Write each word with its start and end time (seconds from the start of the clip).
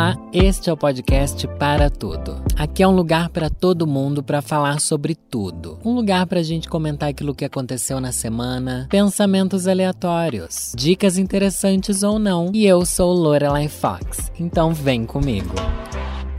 Olá, 0.00 0.16
este 0.32 0.70
é 0.70 0.72
o 0.72 0.78
podcast 0.78 1.46
Para 1.58 1.90
Tudo. 1.90 2.42
Aqui 2.56 2.82
é 2.82 2.88
um 2.88 2.96
lugar 2.96 3.28
para 3.28 3.50
todo 3.50 3.86
mundo 3.86 4.22
para 4.22 4.40
falar 4.40 4.80
sobre 4.80 5.14
tudo. 5.14 5.78
Um 5.84 5.92
lugar 5.92 6.26
para 6.26 6.40
a 6.40 6.42
gente 6.42 6.70
comentar 6.70 7.10
aquilo 7.10 7.34
que 7.34 7.44
aconteceu 7.44 8.00
na 8.00 8.10
semana, 8.10 8.86
pensamentos 8.90 9.66
aleatórios, 9.66 10.72
dicas 10.74 11.18
interessantes 11.18 12.02
ou 12.02 12.18
não. 12.18 12.50
E 12.54 12.64
eu 12.64 12.86
sou 12.86 13.12
Lorelai 13.12 13.68
Fox, 13.68 14.32
então 14.40 14.72
vem 14.72 15.04
comigo. 15.04 15.54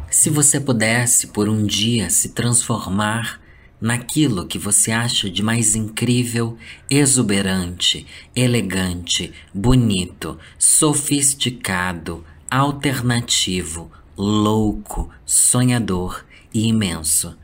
Se 0.09 0.31
você 0.31 0.59
pudesse 0.59 1.27
por 1.27 1.47
um 1.47 1.63
dia 1.63 2.09
se 2.09 2.29
transformar 2.29 3.39
naquilo 3.79 4.47
que 4.47 4.57
você 4.57 4.91
acha 4.91 5.29
de 5.29 5.43
mais 5.43 5.75
incrível, 5.75 6.57
exuberante, 6.89 8.07
elegante, 8.35 9.31
bonito, 9.53 10.39
sofisticado, 10.57 12.25
alternativo, 12.51 13.89
louco, 14.17 15.09
sonhador 15.25 16.25
e 16.53 16.67
imenso. 16.67 17.37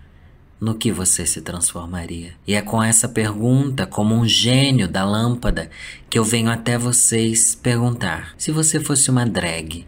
No 0.60 0.76
que 0.76 0.92
você 0.92 1.26
se 1.26 1.42
transformaria? 1.42 2.34
E 2.46 2.56
é 2.56 2.62
com 2.62 2.84
essa 2.84 3.08
pergunta, 3.08 3.86
como 3.86 4.14
um 4.14 4.28
gênio 4.28 4.88
da 4.88 5.06
lâmpada, 5.06 5.70
que 6.10 6.20
eu 6.20 6.26
venho 6.26 6.50
até 6.50 6.78
vocês 6.78 7.56
perguntar: 7.56 8.34
se 8.38 8.52
você 8.52 8.80
fosse 8.80 9.10
uma 9.10 9.26
drag, 9.26 9.88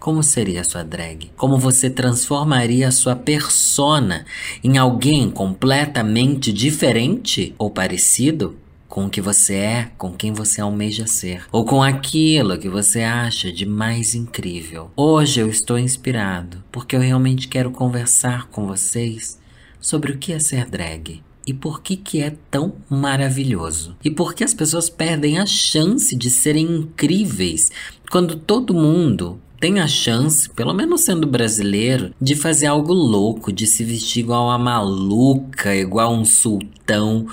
como 0.00 0.22
seria 0.22 0.62
a 0.62 0.64
sua 0.64 0.82
drag? 0.82 1.30
Como 1.36 1.58
você 1.58 1.88
transformaria 1.88 2.88
a 2.88 2.92
sua 2.92 3.14
persona 3.14 4.24
em 4.64 4.78
alguém 4.78 5.30
completamente 5.30 6.52
diferente 6.52 7.54
ou 7.58 7.70
parecido? 7.70 8.56
Com 8.88 9.06
o 9.06 9.10
que 9.10 9.20
você 9.20 9.54
é, 9.54 9.90
com 9.96 10.12
quem 10.12 10.32
você 10.32 10.60
almeja 10.60 11.06
ser, 11.06 11.44
ou 11.50 11.64
com 11.64 11.82
aquilo 11.82 12.58
que 12.58 12.68
você 12.68 13.02
acha 13.02 13.52
de 13.52 13.66
mais 13.66 14.14
incrível. 14.14 14.90
Hoje 14.96 15.40
eu 15.40 15.48
estou 15.48 15.78
inspirado 15.78 16.62
porque 16.70 16.96
eu 16.96 17.00
realmente 17.00 17.48
quero 17.48 17.70
conversar 17.70 18.48
com 18.48 18.66
vocês 18.66 19.38
sobre 19.80 20.12
o 20.12 20.18
que 20.18 20.32
é 20.32 20.38
ser 20.38 20.66
drag. 20.66 21.22
E 21.46 21.54
por 21.54 21.80
que 21.80 21.96
que 21.96 22.20
é 22.20 22.34
tão 22.50 22.74
maravilhoso? 22.90 23.96
E 24.04 24.10
por 24.10 24.34
que 24.34 24.42
as 24.42 24.52
pessoas 24.52 24.90
perdem 24.90 25.38
a 25.38 25.46
chance 25.46 26.16
de 26.16 26.28
serem 26.28 26.66
incríveis 26.66 27.70
quando 28.10 28.34
todo 28.34 28.74
mundo 28.74 29.40
tem 29.60 29.80
a 29.80 29.86
chance, 29.86 30.50
pelo 30.50 30.74
menos 30.74 31.02
sendo 31.02 31.26
brasileiro, 31.26 32.12
de 32.20 32.34
fazer 32.34 32.66
algo 32.66 32.92
louco, 32.92 33.52
de 33.52 33.66
se 33.66 33.84
vestir 33.84 34.20
igual 34.20 34.46
uma 34.46 34.58
maluca, 34.58 35.74
igual 35.74 36.12
um 36.12 36.24
sultão, 36.24 37.26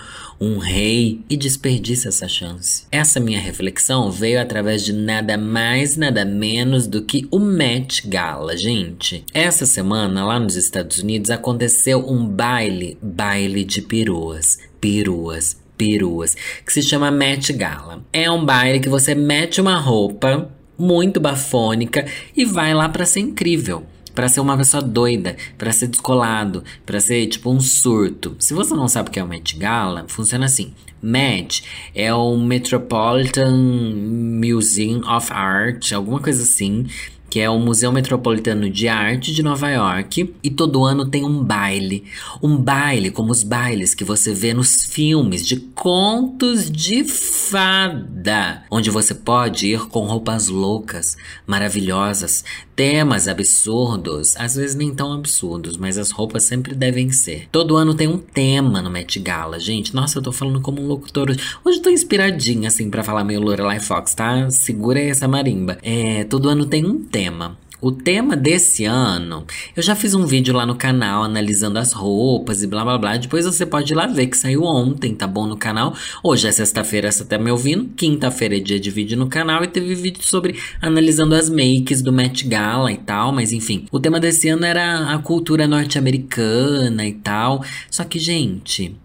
um 0.44 0.58
rei 0.58 1.22
e 1.30 1.38
desperdiça 1.38 2.10
essa 2.10 2.28
chance. 2.28 2.86
Essa 2.92 3.18
minha 3.18 3.40
reflexão 3.40 4.12
veio 4.12 4.42
através 4.42 4.84
de 4.84 4.92
nada 4.92 5.38
mais, 5.38 5.96
nada 5.96 6.26
menos 6.26 6.86
do 6.86 7.02
que 7.02 7.26
o 7.32 7.40
Met 7.40 8.06
Gala, 8.06 8.58
gente. 8.58 9.24
Essa 9.34 9.66
semana, 9.66 10.26
lá 10.26 10.38
nos 10.38 10.58
Estados 10.58 11.00
Unidos, 11.00 11.32
aconteceu 11.32 12.06
um 12.10 12.28
baile, 12.28 12.98
baile 13.02 13.64
de 13.64 13.82
peruas, 13.82 14.60
peruas, 14.82 15.56
peruas, 15.78 16.36
que 16.66 16.74
se 16.74 16.82
chama 16.82 17.10
Met 17.10 17.54
Gala. 17.54 18.04
É 18.12 18.30
um 18.30 18.44
baile 18.44 18.82
que 18.82 18.90
você 18.90 19.16
mete 19.16 19.62
uma 19.62 19.78
roupa 19.78 20.52
muito 20.78 21.22
bafônica 21.22 22.06
e 22.36 22.44
vai 22.44 22.74
lá 22.74 22.90
para 22.90 23.06
ser 23.06 23.22
incrível. 23.22 23.86
Para 24.14 24.30
ser 24.30 24.40
uma 24.40 24.58
pessoa 24.58 24.82
doida, 24.82 25.36
para 25.58 25.72
ser 25.72 25.88
descolado, 25.88 26.64
para 26.86 27.00
ser 27.00 27.28
tipo 27.28 27.52
um 27.52 27.60
surto. 27.60 28.36
Se 28.40 28.54
você 28.54 28.74
não 28.74 28.88
sabe 28.88 29.10
o 29.10 29.12
que 29.12 29.20
é 29.20 29.24
o 29.24 29.28
Met 29.28 29.58
Gala, 29.58 30.06
funciona 30.08 30.46
assim. 30.46 30.74
Met 31.02 31.64
é 31.94 32.14
o 32.14 32.38
Metropolitan 32.38 33.52
Museum 33.54 35.02
of 35.10 35.34
Art, 35.34 35.92
alguma 35.92 36.20
coisa 36.20 36.44
assim, 36.44 36.86
que 37.34 37.40
é 37.40 37.50
o 37.50 37.58
Museu 37.58 37.92
Metropolitano 37.92 38.70
de 38.70 38.88
Arte 38.88 39.34
de 39.34 39.42
Nova 39.42 39.68
York, 39.68 40.36
e 40.44 40.52
todo 40.52 40.86
ano 40.86 41.04
tem 41.04 41.26
um 41.26 41.44
baile. 41.44 42.04
Um 42.44 42.56
baile 42.56 43.10
como 43.10 43.32
os 43.32 43.42
bailes 43.42 43.96
que 43.96 44.04
você 44.04 44.36
vê 44.36 44.54
nos 44.54 44.86
filmes 44.86 45.44
de 45.44 45.56
contos 45.58 46.70
de 46.70 47.04
fada, 47.04 48.62
onde 48.70 48.92
você 48.92 49.16
pode 49.16 49.66
ir 49.66 49.88
com 49.88 50.02
roupas 50.02 50.48
loucas, 50.48 51.18
maravilhosas, 51.48 52.46
temas 52.76 53.28
absurdos, 53.28 54.36
às 54.38 54.56
vezes 54.56 54.76
nem 54.76 54.94
tão 54.94 55.12
absurdos, 55.12 55.76
mas 55.76 55.98
as 55.98 56.12
roupas 56.12 56.44
sempre 56.44 56.76
devem 56.76 57.12
ser. 57.12 57.48
Todo 57.52 57.76
ano 57.76 57.96
tem 57.96 58.08
um 58.08 58.18
tema 58.20 58.80
no 58.80 58.92
Met 58.92 59.20
Gala, 59.20 59.60
gente. 59.60 59.96
Nossa, 59.96 60.20
eu 60.20 60.22
tô 60.22 60.32
falando 60.32 60.62
como 60.62 60.80
um 60.82 60.88
locutor 60.88 61.32
hoje. 61.32 61.40
Hoje 61.66 61.78
eu 61.80 61.84
tô 61.84 61.90
inspiradinha, 61.90 62.68
assim, 62.68 62.92
para 62.92 63.04
falar 63.04 63.24
meio 63.24 63.42
Lorelai 63.42 63.80
Fox, 63.80 64.14
tá? 64.14 64.50
Segura 64.52 65.00
essa 65.00 65.28
marimba. 65.28 65.80
É, 65.82 66.24
todo 66.26 66.48
ano 66.48 66.66
tem 66.66 66.86
um 66.86 67.04
tema 67.04 67.23
tema. 67.24 67.58
O 67.82 67.92
tema 67.92 68.38
desse 68.38 68.86
ano, 68.86 69.46
eu 69.76 69.84
já 69.84 69.94
fiz 69.94 70.14
um 70.14 70.26
vídeo 70.26 70.56
lá 70.56 70.66
no 70.66 70.76
canal 70.76 71.22
analisando 71.22 71.78
as 71.78 71.92
roupas 71.92 72.64
e 72.64 72.68
blá 72.68 72.82
blá 72.82 72.98
blá. 72.98 73.18
Depois 73.18 73.46
você 73.46 73.66
pode 73.66 73.92
ir 73.92 73.96
lá 73.96 74.08
ver 74.08 74.28
que 74.28 74.38
saiu 74.38 74.64
ontem, 74.64 75.14
tá 75.14 75.28
bom? 75.28 75.46
No 75.46 75.58
canal. 75.58 75.94
Hoje 76.24 76.48
é 76.48 76.52
sexta-feira, 76.54 77.12
você 77.12 77.26
tá 77.26 77.38
me 77.38 77.52
ouvindo. 77.52 77.90
Quinta-feira 77.96 78.56
é 78.56 78.60
dia 78.62 78.80
de 78.80 78.90
vídeo 78.90 79.18
no 79.18 79.28
canal 79.28 79.66
e 79.66 79.68
teve 79.68 79.96
vídeo 79.96 80.24
sobre 80.24 80.58
analisando 80.82 81.36
as 81.36 81.50
makes 81.50 82.02
do 82.02 82.14
Met 82.14 82.48
Gala 82.48 82.90
e 82.90 82.98
tal. 82.98 83.34
Mas 83.34 83.52
enfim, 83.52 83.86
o 83.92 84.00
tema 84.00 84.18
desse 84.18 84.48
ano 84.48 84.66
era 84.66 85.14
a 85.14 85.18
cultura 85.18 85.68
norte-americana 85.68 87.06
e 87.06 87.14
tal. 87.14 87.66
Só 87.92 88.06
que, 88.06 88.18
gente, 88.18 88.96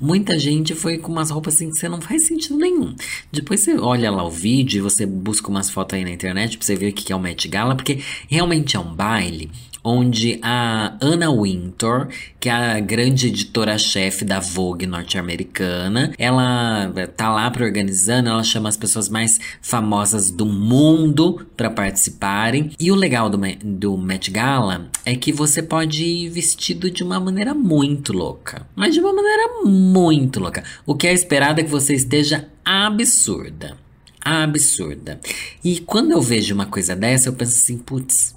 Muita 0.00 0.38
gente 0.38 0.74
foi 0.74 0.98
com 0.98 1.10
umas 1.10 1.30
roupas 1.30 1.54
assim 1.54 1.70
que 1.70 1.76
você 1.76 1.88
não 1.88 2.00
faz 2.00 2.26
sentido 2.26 2.56
nenhum. 2.56 2.94
Depois 3.32 3.60
você 3.60 3.76
olha 3.76 4.10
lá 4.10 4.24
o 4.24 4.30
vídeo 4.30 4.78
e 4.78 4.80
você 4.80 5.04
busca 5.04 5.48
umas 5.48 5.70
fotos 5.70 5.98
aí 5.98 6.04
na 6.04 6.10
internet 6.10 6.56
pra 6.56 6.64
você 6.64 6.76
ver 6.76 6.90
o 6.90 6.92
que 6.92 7.12
é 7.12 7.16
o 7.16 7.20
Met 7.20 7.48
Gala, 7.48 7.74
porque 7.74 8.00
realmente 8.28 8.76
é 8.76 8.80
um 8.80 8.94
baile 8.94 9.50
onde 9.82 10.38
a 10.42 10.96
Anna 11.00 11.30
Wintour, 11.30 12.08
que 12.38 12.48
é 12.48 12.52
a 12.52 12.80
grande 12.80 13.28
editora-chefe 13.28 14.24
da 14.24 14.40
Vogue 14.40 14.86
norte-americana, 14.86 16.12
ela 16.18 16.92
tá 17.16 17.32
lá 17.32 17.50
para 17.50 17.64
organizando, 17.64 18.28
ela 18.28 18.42
chama 18.42 18.68
as 18.68 18.76
pessoas 18.76 19.08
mais 19.08 19.38
famosas 19.60 20.30
do 20.30 20.46
mundo 20.46 21.46
para 21.56 21.70
participarem. 21.70 22.70
E 22.78 22.90
o 22.90 22.94
legal 22.94 23.30
do, 23.30 23.38
do 23.62 23.96
Met 23.96 24.30
Gala 24.30 24.88
é 25.04 25.14
que 25.14 25.32
você 25.32 25.62
pode 25.62 26.04
ir 26.04 26.28
vestido 26.28 26.90
de 26.90 27.02
uma 27.02 27.18
maneira 27.18 27.54
muito 27.54 28.12
louca, 28.12 28.66
mas 28.74 28.94
de 28.94 29.00
uma 29.00 29.12
maneira 29.12 29.64
muito 29.64 30.40
louca. 30.40 30.62
O 30.86 30.94
que 30.94 31.06
é 31.06 31.12
esperado 31.12 31.60
é 31.60 31.64
que 31.64 31.70
você 31.70 31.94
esteja 31.94 32.48
absurda 32.64 33.76
absurda. 34.20 35.20
E 35.64 35.80
quando 35.80 36.12
eu 36.12 36.20
vejo 36.20 36.54
uma 36.54 36.66
coisa 36.66 36.94
dessa, 36.94 37.28
eu 37.28 37.32
penso 37.32 37.56
assim, 37.56 37.78
putz, 37.78 38.34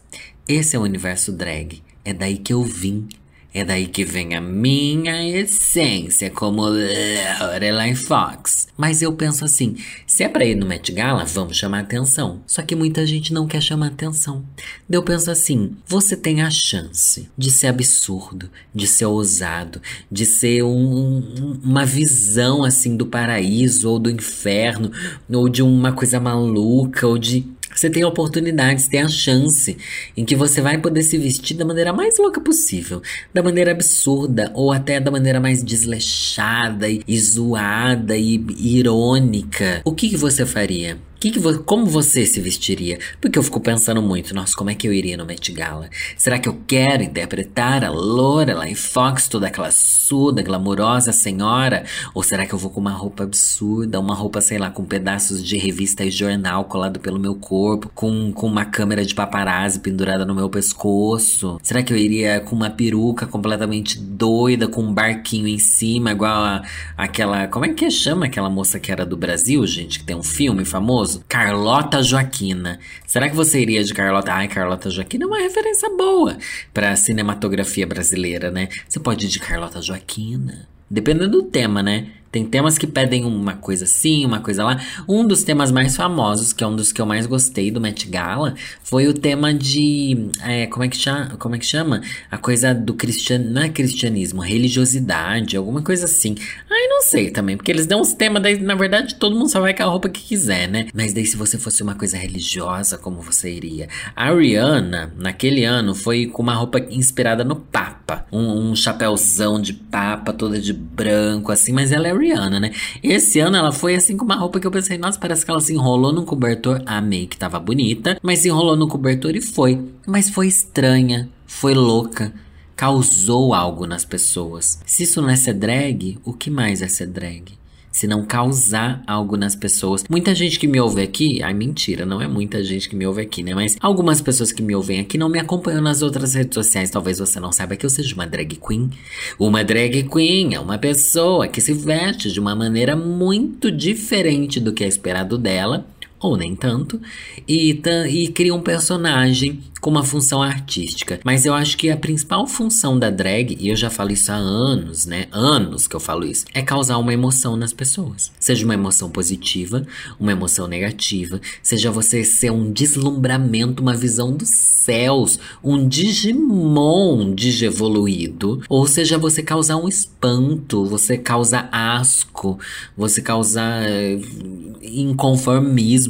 esse 0.48 0.76
é 0.76 0.80
o 0.80 0.84
universo 0.84 1.32
drag. 1.32 1.82
É 2.04 2.14
daí 2.14 2.38
que 2.38 2.54
eu 2.54 2.64
vim. 2.64 3.08
É 3.54 3.66
daí 3.66 3.86
que 3.86 4.06
vem 4.06 4.34
a 4.34 4.40
minha 4.40 5.28
essência 5.28 6.30
como 6.30 6.62
Lorelai 6.62 7.94
Fox. 7.96 8.70
Mas 8.78 9.02
eu 9.02 9.12
penso 9.12 9.44
assim, 9.44 9.76
se 10.08 10.24
é 10.24 10.30
pra 10.30 10.46
ir 10.46 10.56
no 10.56 10.66
Met 10.66 10.90
Gala, 10.94 11.26
vamos 11.26 11.58
chamar 11.58 11.80
atenção. 11.80 12.42
Só 12.48 12.62
que 12.62 12.78
muita 12.78 13.06
gente 13.06 13.34
não 13.34 13.46
quer 13.46 13.62
chamar 13.62 13.88
atenção. 13.88 14.46
Eu 14.90 15.04
penso 15.04 15.30
assim, 15.30 15.76
você 15.86 16.16
tem 16.16 16.42
a 16.42 16.50
chance 16.50 17.30
de 17.38 17.52
ser 17.52 17.68
absurdo, 17.68 18.50
de 18.74 18.88
ser 18.88 19.06
ousado, 19.08 19.82
de 20.10 20.26
ser 20.26 20.64
um, 20.64 21.60
uma 21.62 21.86
visão 21.86 22.64
assim 22.64 22.96
do 22.96 23.06
paraíso 23.06 23.90
ou 23.90 24.00
do 24.00 24.10
inferno, 24.10 24.94
ou 25.30 25.50
de 25.50 25.62
uma 25.62 25.92
coisa 25.92 26.22
maluca, 26.22 27.06
ou 27.06 27.18
de 27.18 27.46
você 27.74 27.90
tem 27.90 28.04
a 28.04 28.08
oportunidade, 28.08 28.82
você 28.82 28.90
tem 28.90 29.02
a 29.02 29.10
chance 29.10 29.78
em 30.16 30.26
que 30.26 30.36
você 30.36 30.62
vai 30.62 30.78
poder 30.78 31.04
se 31.04 31.18
vestir 31.18 31.56
da 31.58 31.66
maneira 31.66 31.94
mais 31.94 32.18
louca 32.18 32.40
possível, 32.42 33.02
da 33.34 33.42
maneira 33.44 33.72
absurda 33.72 34.52
ou 34.54 34.72
até 34.72 35.00
da 35.00 35.12
maneira 35.12 35.40
mais 35.40 35.64
desleixada 35.64 36.90
e, 36.90 37.02
e 37.08 37.20
zoada 37.20 38.18
e 38.18 38.44
irônica. 38.60 39.82
O 39.84 39.94
que, 39.94 40.10
que 40.10 40.18
você 40.18 40.46
faria? 40.46 40.98
Que 41.22 41.30
que 41.30 41.40
vo 41.40 41.60
como 41.60 41.86
você 41.86 42.26
se 42.26 42.42
vestiria? 42.42 42.98
Porque 43.22 43.38
eu 43.38 43.44
fico 43.44 43.60
pensando 43.60 44.02
muito, 44.02 44.34
nossa, 44.34 44.56
como 44.56 44.72
é 44.72 44.74
que 44.74 44.88
eu 44.88 44.92
iria 44.92 45.16
no 45.16 45.24
Met 45.24 45.52
Gala? 45.52 45.88
Será 46.18 46.40
que 46.40 46.50
eu 46.50 46.58
quero 46.66 47.04
interpretar 47.04 47.86
a 47.86 47.92
Lorelai 47.92 48.74
Fox, 48.74 49.28
toda 49.28 49.46
aquela 49.46 49.70
suda, 49.70 50.42
glamurosa 50.42 51.14
senhora? 51.14 51.86
Ou 52.16 52.24
será 52.24 52.44
que 52.44 52.56
eu 52.56 52.58
vou 52.58 52.72
com 52.72 52.80
uma 52.80 52.92
roupa 52.92 53.22
absurda, 53.22 54.00
uma 54.00 54.16
roupa, 54.16 54.42
sei 54.42 54.58
lá, 54.58 54.72
com 54.72 54.84
pedaços 54.84 55.44
de 55.44 55.58
revista 55.58 56.04
e 56.04 56.10
jornal 56.10 56.66
colado 56.66 57.00
pelo 57.00 57.20
meu 57.20 57.36
corpo, 57.36 57.92
com, 57.94 58.32
com 58.34 58.48
uma 58.48 58.66
câmera 58.66 59.06
de 59.06 59.14
paparazzi 59.14 59.80
pendurada 59.80 60.26
no 60.26 60.34
meu 60.34 60.50
pescoço? 60.50 61.60
Será 61.62 61.84
que 61.84 61.94
eu 61.94 61.98
iria 61.98 62.40
com 62.40 62.56
uma 62.56 62.72
peruca 62.72 63.28
completamente 63.28 64.00
doida, 64.00 64.68
com 64.68 64.82
um 64.82 64.92
barquinho 64.92 65.48
em 65.48 65.60
cima, 65.60 66.14
igual 66.14 66.44
a, 66.44 66.64
aquela. 66.98 67.48
Como 67.48 67.64
é 67.64 67.70
que 67.70 67.92
chama 67.92 68.26
aquela 68.26 68.50
moça 68.50 68.80
que 68.80 68.92
era 68.92 69.06
do 69.06 69.16
Brasil, 69.16 69.68
gente, 69.68 70.00
que 70.00 70.06
tem 70.06 70.16
um 70.16 70.24
filme 70.24 70.66
famoso? 70.66 71.11
Famoso? 71.12 71.24
Carlota 71.28 72.02
Joaquina. 72.02 72.80
Será 73.06 73.30
que 73.30 73.36
você 73.36 73.60
iria 73.62 73.84
de 73.84 73.94
Carlota? 73.94 74.34
Ai, 74.34 74.48
Carlota 74.48 74.90
Joaquina 74.90 75.26
é 75.26 75.28
uma 75.28 75.40
referência 75.40 75.90
boa 75.90 76.38
para 76.74 76.96
cinematografia 76.96 77.86
brasileira, 77.86 78.50
né? 78.50 78.70
Você 78.88 79.00
pode 79.00 79.26
ir 79.26 79.30
de 79.30 79.40
Carlota 79.40 79.82
Joaquina. 79.82 80.68
Dependendo 80.90 81.30
do 81.30 81.44
tema, 81.44 81.84
né? 81.84 82.08
Tem 82.32 82.46
temas 82.46 82.78
que 82.78 82.88
pedem 82.88 83.26
uma 83.26 83.54
coisa 83.54 83.84
assim, 83.84 84.26
uma 84.26 84.40
coisa 84.40 84.64
lá. 84.64 84.80
Um 85.08 85.28
dos 85.28 85.44
temas 85.44 85.72
mais 85.72 85.98
famosos, 85.98 86.54
que 86.54 86.64
é 86.64 86.68
um 86.68 86.76
dos 86.76 86.94
que 86.94 87.02
eu 87.02 87.06
mais 87.06 87.26
gostei 87.26 87.70
do 87.70 87.82
Met 87.82 88.08
Gala, 88.08 88.56
foi 88.82 89.08
o 89.08 89.14
tema 89.14 89.54
de. 89.54 90.30
É, 90.42 90.66
como, 90.68 90.86
é 90.86 90.88
que 90.88 90.96
chama, 90.96 91.36
como 91.38 91.56
é 91.56 91.60
que 91.60 91.66
chama? 91.66 92.02
A 92.30 92.38
coisa 92.38 92.74
do 92.74 92.94
cristianismo. 92.94 93.54
Não 93.54 93.62
é 93.64 93.70
cristianismo, 93.70 94.42
religiosidade, 94.42 95.58
alguma 95.58 95.82
coisa 95.82 96.06
assim. 96.06 96.36
Ai, 96.70 96.88
não 96.88 97.02
sei 97.02 97.30
também, 97.30 97.58
porque 97.58 97.72
eles 97.72 97.86
dão 97.86 98.00
os 98.00 98.14
temas, 98.14 98.42
daí 98.42 98.60
na 98.62 98.76
verdade 98.76 99.16
todo 99.16 99.36
mundo 99.36 99.50
só 99.50 99.60
vai 99.60 99.74
com 99.74 99.84
a 99.84 99.88
roupa 99.88 100.08
que 100.08 100.22
quiser, 100.22 100.70
né? 100.70 100.88
Mas 100.94 101.14
daí 101.14 101.26
se 101.26 101.36
você 101.36 101.58
fosse 101.58 101.84
uma 101.84 101.96
coisa 101.96 102.18
religiosa, 102.18 102.98
como 102.98 103.22
você 103.22 103.52
iria? 103.52 103.90
A 104.16 104.32
Rihanna, 104.34 105.14
naquele 105.18 105.66
ano, 105.66 105.94
foi 105.94 106.28
com 106.28 106.42
uma 106.42 106.54
roupa 106.54 106.80
inspirada 106.80 107.44
no 107.44 107.58
Papa. 107.58 108.26
Um, 108.32 108.72
um 108.72 108.76
chapéuzão 108.76 109.60
de 109.60 109.74
Papa, 109.74 110.32
toda 110.32 110.60
de 110.60 110.72
branco, 110.72 111.52
assim, 111.52 111.74
mas 111.74 111.92
ela 111.92 112.08
é 112.08 112.21
Rihanna, 112.22 112.60
né? 112.60 112.72
Esse 113.04 113.40
ano 113.40 113.58
ela 113.58 113.72
foi 113.72 113.96
assim 113.96 114.16
com 114.16 114.26
uma 114.26 114.36
roupa 114.36 114.60
que 114.60 114.68
eu 114.68 114.72
pensei, 114.72 114.98
nossa, 114.98 115.20
parece 115.20 115.44
que 115.44 115.52
ela 115.52 115.60
se 115.60 115.74
enrolou 115.74 116.14
num 116.14 116.26
cobertor. 116.26 116.82
Amei 116.86 117.28
que 117.28 117.38
tava 117.38 117.60
bonita, 117.60 118.18
mas 118.22 118.40
se 118.40 118.48
enrolou 118.48 118.76
no 118.76 118.88
cobertor 118.88 119.36
e 119.36 119.42
foi. 119.42 119.80
Mas 120.08 120.30
foi 120.30 120.48
estranha, 120.48 121.30
foi 121.46 121.74
louca 121.74 122.34
causou 122.82 123.54
algo 123.54 123.86
nas 123.86 124.04
pessoas. 124.04 124.82
Se 124.88 125.04
isso 125.04 125.22
não 125.22 125.30
é 125.30 125.36
ser 125.36 125.54
drag, 125.54 126.18
o 126.26 126.34
que 126.34 126.50
mais 126.50 126.82
é 126.82 126.88
ser 126.88 127.06
drag? 127.06 127.61
Se 127.92 128.08
não 128.08 128.26
causar 128.26 129.04
algo 129.06 129.36
nas 129.36 129.56
pessoas. 129.56 130.04
Muita 130.10 130.34
gente 130.34 130.58
que 130.58 130.68
me 130.68 130.80
ouve 130.80 131.02
aqui, 131.02 131.44
ai 131.44 131.54
mentira, 131.54 132.06
não 132.06 132.22
é 132.22 132.28
muita 132.28 132.64
gente 132.64 132.88
que 132.88 132.96
me 132.96 133.06
ouve 133.06 133.22
aqui, 133.22 133.44
né? 133.44 133.54
Mas 133.54 133.78
algumas 133.82 134.22
pessoas 134.22 134.52
que 134.52 134.62
me 134.62 134.76
ouvem 134.76 135.00
aqui 135.00 135.18
não 135.18 135.30
me 135.30 135.40
acompanham 135.40 135.82
nas 135.82 136.02
outras 136.02 136.34
redes 136.34 136.56
sociais. 136.56 136.90
Talvez 136.90 137.20
você 137.20 137.40
não 137.40 137.52
saiba 137.52 137.76
que 137.76 137.86
eu 137.86 137.90
seja 137.90 138.16
uma 138.16 138.26
drag 138.26 138.56
queen. 138.56 138.90
Uma 139.38 139.64
drag 139.64 140.04
queen 140.04 140.56
é 140.56 140.60
uma 140.60 140.78
pessoa 140.78 141.48
que 141.48 141.60
se 141.60 141.74
veste 141.74 142.32
de 142.32 142.40
uma 142.40 142.56
maneira 142.56 142.96
muito 142.96 143.72
diferente 143.72 144.60
do 144.60 144.74
que 144.74 144.84
é 144.84 144.88
esperado 144.88 145.38
dela 145.38 145.86
ou 146.22 146.38
nem 146.38 146.56
tanto, 146.56 147.02
e, 147.48 147.82
e 148.10 148.28
cria 148.30 148.54
um 148.54 148.62
personagem 148.62 149.60
com 149.82 149.90
uma 149.90 150.04
função 150.04 150.42
artística. 150.42 151.20
Mas 151.26 151.46
eu 151.46 151.54
acho 151.54 151.76
que 151.76 151.90
a 151.90 151.98
principal 151.98 152.46
função 152.46 152.98
da 152.98 153.10
drag, 153.10 153.58
e 153.60 153.70
eu 153.70 153.76
já 153.76 153.90
falo 153.90 154.12
isso 154.12 154.32
há 154.32 154.36
anos, 154.36 155.08
né? 155.08 155.26
Anos 155.32 155.88
que 155.88 155.96
eu 155.96 156.00
falo 156.00 156.24
isso, 156.24 156.46
é 156.54 156.62
causar 156.62 156.98
uma 156.98 157.12
emoção 157.14 157.58
nas 157.58 157.74
pessoas. 157.74 158.32
Seja 158.40 158.64
uma 158.64 158.76
emoção 158.76 159.10
positiva, 159.10 159.86
uma 160.20 160.32
emoção 160.32 160.68
negativa, 160.68 161.42
seja 161.64 161.90
você 161.90 162.24
ser 162.24 162.52
um 162.52 162.72
deslumbramento, 162.72 163.82
uma 163.82 163.96
visão 163.96 164.32
dos 164.32 164.50
céus, 164.50 165.40
um 165.64 165.88
Digimon 165.88 167.34
digievoluído, 167.34 168.62
ou 168.70 168.86
seja 168.86 169.18
você 169.18 169.42
causar 169.42 169.78
um 169.78 169.88
espanto, 169.88 170.86
você 170.86 171.18
causar 171.18 171.68
asco, 171.72 172.60
você 172.96 173.22
causar 173.22 173.84
eh, 173.84 174.20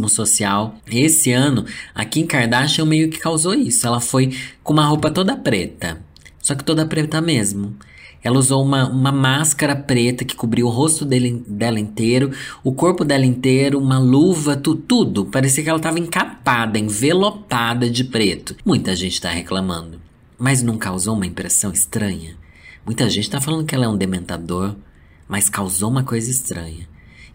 social. 0.09 0.75
Esse 0.89 1.31
ano, 1.31 1.65
a 1.93 2.05
Kim 2.05 2.25
Kardashian 2.25 2.85
meio 2.85 3.09
que 3.09 3.19
causou 3.19 3.53
isso. 3.53 3.85
Ela 3.85 3.99
foi 3.99 4.35
com 4.63 4.73
uma 4.73 4.85
roupa 4.85 5.11
toda 5.11 5.35
preta. 5.35 6.01
Só 6.41 6.55
que 6.55 6.63
toda 6.63 6.85
preta 6.85 7.21
mesmo. 7.21 7.75
Ela 8.23 8.37
usou 8.37 8.63
uma, 8.63 8.87
uma 8.87 9.11
máscara 9.11 9.75
preta 9.75 10.23
que 10.23 10.35
cobriu 10.35 10.67
o 10.67 10.69
rosto 10.69 11.03
dele, 11.03 11.43
dela 11.47 11.79
inteiro, 11.79 12.31
o 12.63 12.71
corpo 12.71 13.03
dela 13.03 13.25
inteiro, 13.25 13.79
uma 13.79 13.97
luva, 13.97 14.55
tu, 14.55 14.75
tudo. 14.75 15.25
Parecia 15.25 15.63
que 15.63 15.69
ela 15.69 15.79
estava 15.79 15.99
encapada, 15.99 16.77
envelopada 16.77 17.89
de 17.89 18.03
preto. 18.03 18.55
Muita 18.63 18.95
gente 18.95 19.13
está 19.13 19.29
reclamando. 19.29 19.99
Mas 20.37 20.61
não 20.61 20.77
causou 20.77 21.15
uma 21.15 21.25
impressão 21.25 21.71
estranha? 21.71 22.35
Muita 22.85 23.09
gente 23.09 23.23
está 23.23 23.41
falando 23.41 23.65
que 23.65 23.73
ela 23.73 23.85
é 23.85 23.89
um 23.89 23.97
dementador, 23.97 24.75
mas 25.27 25.49
causou 25.49 25.89
uma 25.89 26.03
coisa 26.03 26.29
estranha. 26.29 26.87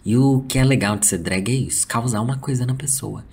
E 0.07 0.17
o 0.17 0.45
que 0.49 0.57
é 0.57 0.63
legal 0.63 0.97
de 0.97 1.05
ser 1.05 1.19
drag 1.19 1.51
é 1.51 1.55
isso, 1.55 1.85
causar 1.85 2.21
uma 2.21 2.37
coisa 2.37 2.65
na 2.65 2.77
pessoa. 2.77 3.25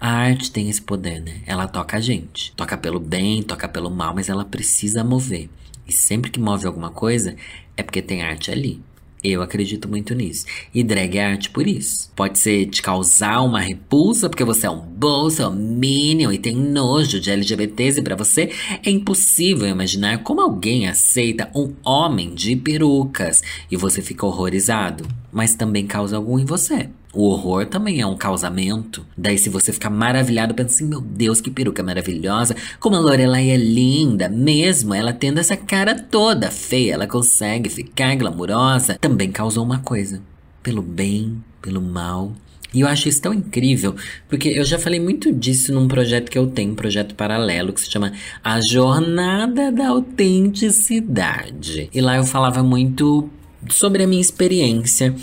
A 0.00 0.10
arte 0.10 0.52
tem 0.52 0.70
esse 0.70 0.80
poder, 0.80 1.20
né? 1.20 1.42
Ela 1.44 1.66
toca 1.66 1.96
a 1.96 2.00
gente. 2.00 2.52
Toca 2.52 2.78
pelo 2.78 3.00
bem, 3.00 3.42
toca 3.42 3.68
pelo 3.68 3.90
mal, 3.90 4.14
mas 4.14 4.28
ela 4.28 4.44
precisa 4.44 5.02
mover. 5.02 5.50
E 5.88 5.92
sempre 5.92 6.30
que 6.30 6.38
move 6.38 6.68
alguma 6.68 6.90
coisa, 6.90 7.34
é 7.76 7.82
porque 7.82 8.00
tem 8.00 8.22
arte 8.22 8.48
ali. 8.48 8.80
Eu 9.22 9.42
acredito 9.42 9.86
muito 9.88 10.14
nisso. 10.14 10.46
E 10.74 10.82
drag 10.82 11.18
é 11.18 11.24
arte 11.24 11.50
por 11.50 11.66
isso. 11.66 12.10
Pode 12.16 12.38
ser 12.38 12.66
te 12.66 12.80
causar 12.80 13.42
uma 13.42 13.60
repulsa 13.60 14.30
porque 14.30 14.44
você 14.44 14.66
é 14.66 14.70
um 14.70 14.80
bolsominion 14.80 16.32
e 16.32 16.38
tem 16.38 16.56
nojo 16.56 17.20
de 17.20 17.30
LGBTs 17.30 18.00
e 18.00 18.02
pra 18.02 18.16
você 18.16 18.50
é 18.82 18.90
impossível 18.90 19.68
imaginar 19.68 20.22
como 20.22 20.40
alguém 20.40 20.88
aceita 20.88 21.50
um 21.54 21.74
homem 21.84 22.34
de 22.34 22.56
perucas 22.56 23.42
e 23.70 23.76
você 23.76 24.00
fica 24.00 24.24
horrorizado. 24.24 25.06
Mas 25.30 25.54
também 25.54 25.86
causa 25.86 26.16
algum 26.16 26.38
em 26.38 26.44
você. 26.44 26.88
O 27.12 27.28
horror 27.28 27.66
também 27.66 28.00
é 28.00 28.06
um 28.06 28.16
causamento. 28.16 29.04
Daí, 29.16 29.36
se 29.36 29.48
você 29.48 29.72
ficar 29.72 29.90
maravilhado, 29.90 30.54
pensa 30.54 30.76
assim: 30.76 30.86
meu 30.86 31.00
Deus, 31.00 31.40
que 31.40 31.50
peruca 31.50 31.82
maravilhosa. 31.82 32.54
Como 32.78 32.94
a 32.94 33.00
Lorelai 33.00 33.50
é 33.50 33.56
linda, 33.56 34.28
mesmo 34.28 34.94
ela 34.94 35.12
tendo 35.12 35.38
essa 35.38 35.56
cara 35.56 35.96
toda 35.96 36.50
feia, 36.50 36.94
ela 36.94 37.08
consegue 37.08 37.68
ficar 37.68 38.14
glamurosa. 38.14 38.96
Também 39.00 39.32
causou 39.32 39.64
uma 39.64 39.80
coisa: 39.80 40.22
pelo 40.62 40.82
bem, 40.82 41.42
pelo 41.60 41.80
mal. 41.80 42.32
E 42.72 42.82
eu 42.82 42.86
acho 42.86 43.08
isso 43.08 43.20
tão 43.20 43.34
incrível, 43.34 43.96
porque 44.28 44.48
eu 44.48 44.64
já 44.64 44.78
falei 44.78 45.00
muito 45.00 45.32
disso 45.32 45.74
num 45.74 45.88
projeto 45.88 46.30
que 46.30 46.38
eu 46.38 46.46
tenho, 46.46 46.70
um 46.70 46.76
projeto 46.76 47.16
paralelo, 47.16 47.72
que 47.72 47.80
se 47.80 47.90
chama 47.90 48.12
A 48.44 48.60
Jornada 48.60 49.72
da 49.72 49.88
Autenticidade. 49.88 51.90
E 51.92 52.00
lá 52.00 52.16
eu 52.16 52.22
falava 52.22 52.62
muito 52.62 53.28
sobre 53.68 54.04
a 54.04 54.06
minha 54.06 54.22
experiência 54.22 55.16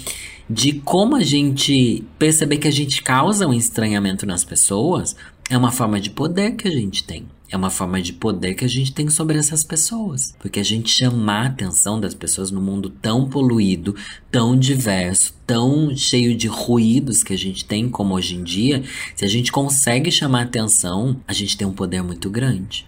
de 0.49 0.73
como 0.73 1.15
a 1.15 1.23
gente 1.23 2.03
perceber 2.17 2.57
que 2.57 2.67
a 2.67 2.71
gente 2.71 3.01
causa 3.01 3.47
um 3.47 3.53
estranhamento 3.53 4.25
nas 4.25 4.44
pessoas 4.44 5.15
é 5.49 5.57
uma 5.57 5.71
forma 5.71 5.99
de 5.99 6.09
poder 6.09 6.51
que 6.55 6.67
a 6.67 6.71
gente 6.71 7.03
tem. 7.03 7.25
É 7.49 7.55
uma 7.55 7.69
forma 7.69 8.01
de 8.01 8.11
poder 8.11 8.55
que 8.55 8.65
a 8.65 8.67
gente 8.67 8.91
tem 8.91 9.09
sobre 9.09 9.38
essas 9.38 9.63
pessoas. 9.63 10.35
Porque 10.38 10.59
a 10.59 10.63
gente 10.63 10.89
chamar 10.89 11.44
a 11.44 11.47
atenção 11.47 11.99
das 11.99 12.13
pessoas 12.13 12.51
no 12.51 12.61
mundo 12.61 12.89
tão 12.89 13.29
poluído, 13.29 13.95
tão 14.29 14.57
diverso, 14.57 15.33
tão 15.45 15.95
cheio 15.95 16.35
de 16.35 16.47
ruídos 16.47 17.23
que 17.23 17.33
a 17.33 17.38
gente 17.38 17.63
tem 17.63 17.88
como 17.88 18.13
hoje 18.13 18.35
em 18.35 18.44
dia, 18.44 18.83
se 19.15 19.23
a 19.23 19.29
gente 19.29 19.49
consegue 19.49 20.11
chamar 20.11 20.39
a 20.39 20.44
atenção, 20.44 21.15
a 21.25 21.31
gente 21.31 21.55
tem 21.55 21.65
um 21.65 21.71
poder 21.71 22.03
muito 22.03 22.29
grande. 22.29 22.85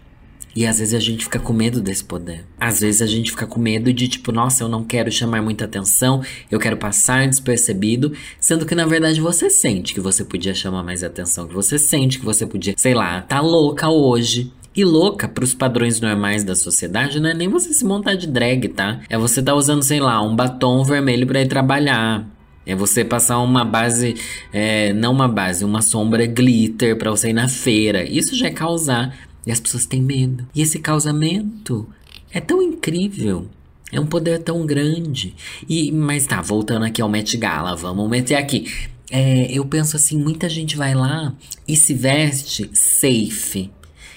E 0.56 0.66
às 0.66 0.80
vezes 0.80 0.94
a 0.94 1.00
gente 1.00 1.24
fica 1.24 1.40
com 1.40 1.54
medo 1.54 1.80
desse 1.80 2.04
poder. 2.04 2.46
Às 2.60 2.80
vezes 2.80 3.01
a 3.01 3.06
gente 3.06 3.31
fica 3.31 3.46
com 3.46 3.60
medo 3.60 3.94
de 3.94 4.07
tipo, 4.07 4.31
nossa, 4.31 4.63
eu 4.63 4.69
não 4.69 4.84
quero 4.84 5.12
chamar 5.12 5.42
muita 5.42 5.66
atenção, 5.66 6.22
eu 6.50 6.60
quero 6.60 6.78
passar 6.78 7.28
despercebido, 7.28 8.13
sendo 8.40 8.66
que 8.66 8.75
na 8.75 8.86
verdade 8.86 9.22
você 9.22 9.50
sente 9.50 9.94
que 9.94 10.01
você 10.01 10.24
podia 10.24 10.54
chamar 10.54 10.84
mais 10.84 11.04
atenção, 11.04 11.48
que 11.48 11.54
você 11.54 11.78
sente 11.78 12.19
que 12.19 12.25
você 12.25 12.46
podia, 12.46 12.74
sei 12.78 12.94
lá, 12.94 13.22
tá 13.22 13.40
louca 13.40 13.90
hoje, 13.90 14.51
e 14.75 14.86
louca 14.86 15.28
para 15.28 15.44
os 15.44 15.54
padrões 15.54 16.00
normais 16.00 16.44
da 16.44 16.56
sociedade 16.56 17.19
não 17.19 17.30
é 17.30 17.33
nem 17.33 17.50
você 17.50 17.73
se 17.73 17.83
montar 17.83 18.16
de 18.16 18.28
drag, 18.28 18.69
tá? 18.69 19.02
É 19.09 19.18
você 19.18 19.42
tá 19.42 19.54
usando, 19.54 19.83
sei 19.83 20.00
lá, 20.00 20.21
um 20.21 20.35
batom 20.35 20.83
vermelho 20.83 21.28
para 21.28 21.42
ir 21.42 21.47
trabalhar. 21.47 22.26
É 22.66 22.76
você 22.76 23.04
passar 23.04 23.40
uma 23.40 23.66
base, 23.66 24.16
é, 24.54 24.94
não 24.94 25.12
uma 25.12 25.28
base, 25.28 25.66
uma 25.66 25.81
sombra 25.81 26.26
glitter 26.28 26.95
para 26.97 27.09
você 27.09 27.30
ir 27.30 27.33
na 27.33 27.47
feira. 27.47 28.04
Isso 28.04 28.35
já 28.35 28.47
é 28.47 28.52
causar 28.52 29.18
e 29.46 29.52
as 29.52 29.60
pessoas 29.60 29.86
têm 29.86 30.02
medo. 30.02 30.48
E 30.54 30.62
esse 30.62 30.80
causamento 30.80 31.88
é 32.31 32.40
tão 32.40 32.62
incrível. 32.62 33.48
É 33.92 34.00
um 34.00 34.06
poder 34.06 34.40
tão 34.44 34.66
grande. 34.66 35.36
E, 35.68 35.92
mas 35.92 36.26
tá, 36.28 36.42
voltando 36.42 36.86
aqui 36.86 37.02
ao 37.02 37.10
Met 37.10 37.36
Gala, 37.38 37.76
vamos 37.76 38.10
meter 38.10 38.36
aqui. 38.36 38.72
É, 39.10 39.52
eu 39.52 39.66
penso 39.66 39.96
assim, 39.96 40.18
muita 40.18 40.48
gente 40.48 40.78
vai 40.78 40.94
lá 40.94 41.36
e 41.68 41.76
se 41.76 41.94
veste 41.94 42.69
safe. 42.74 43.72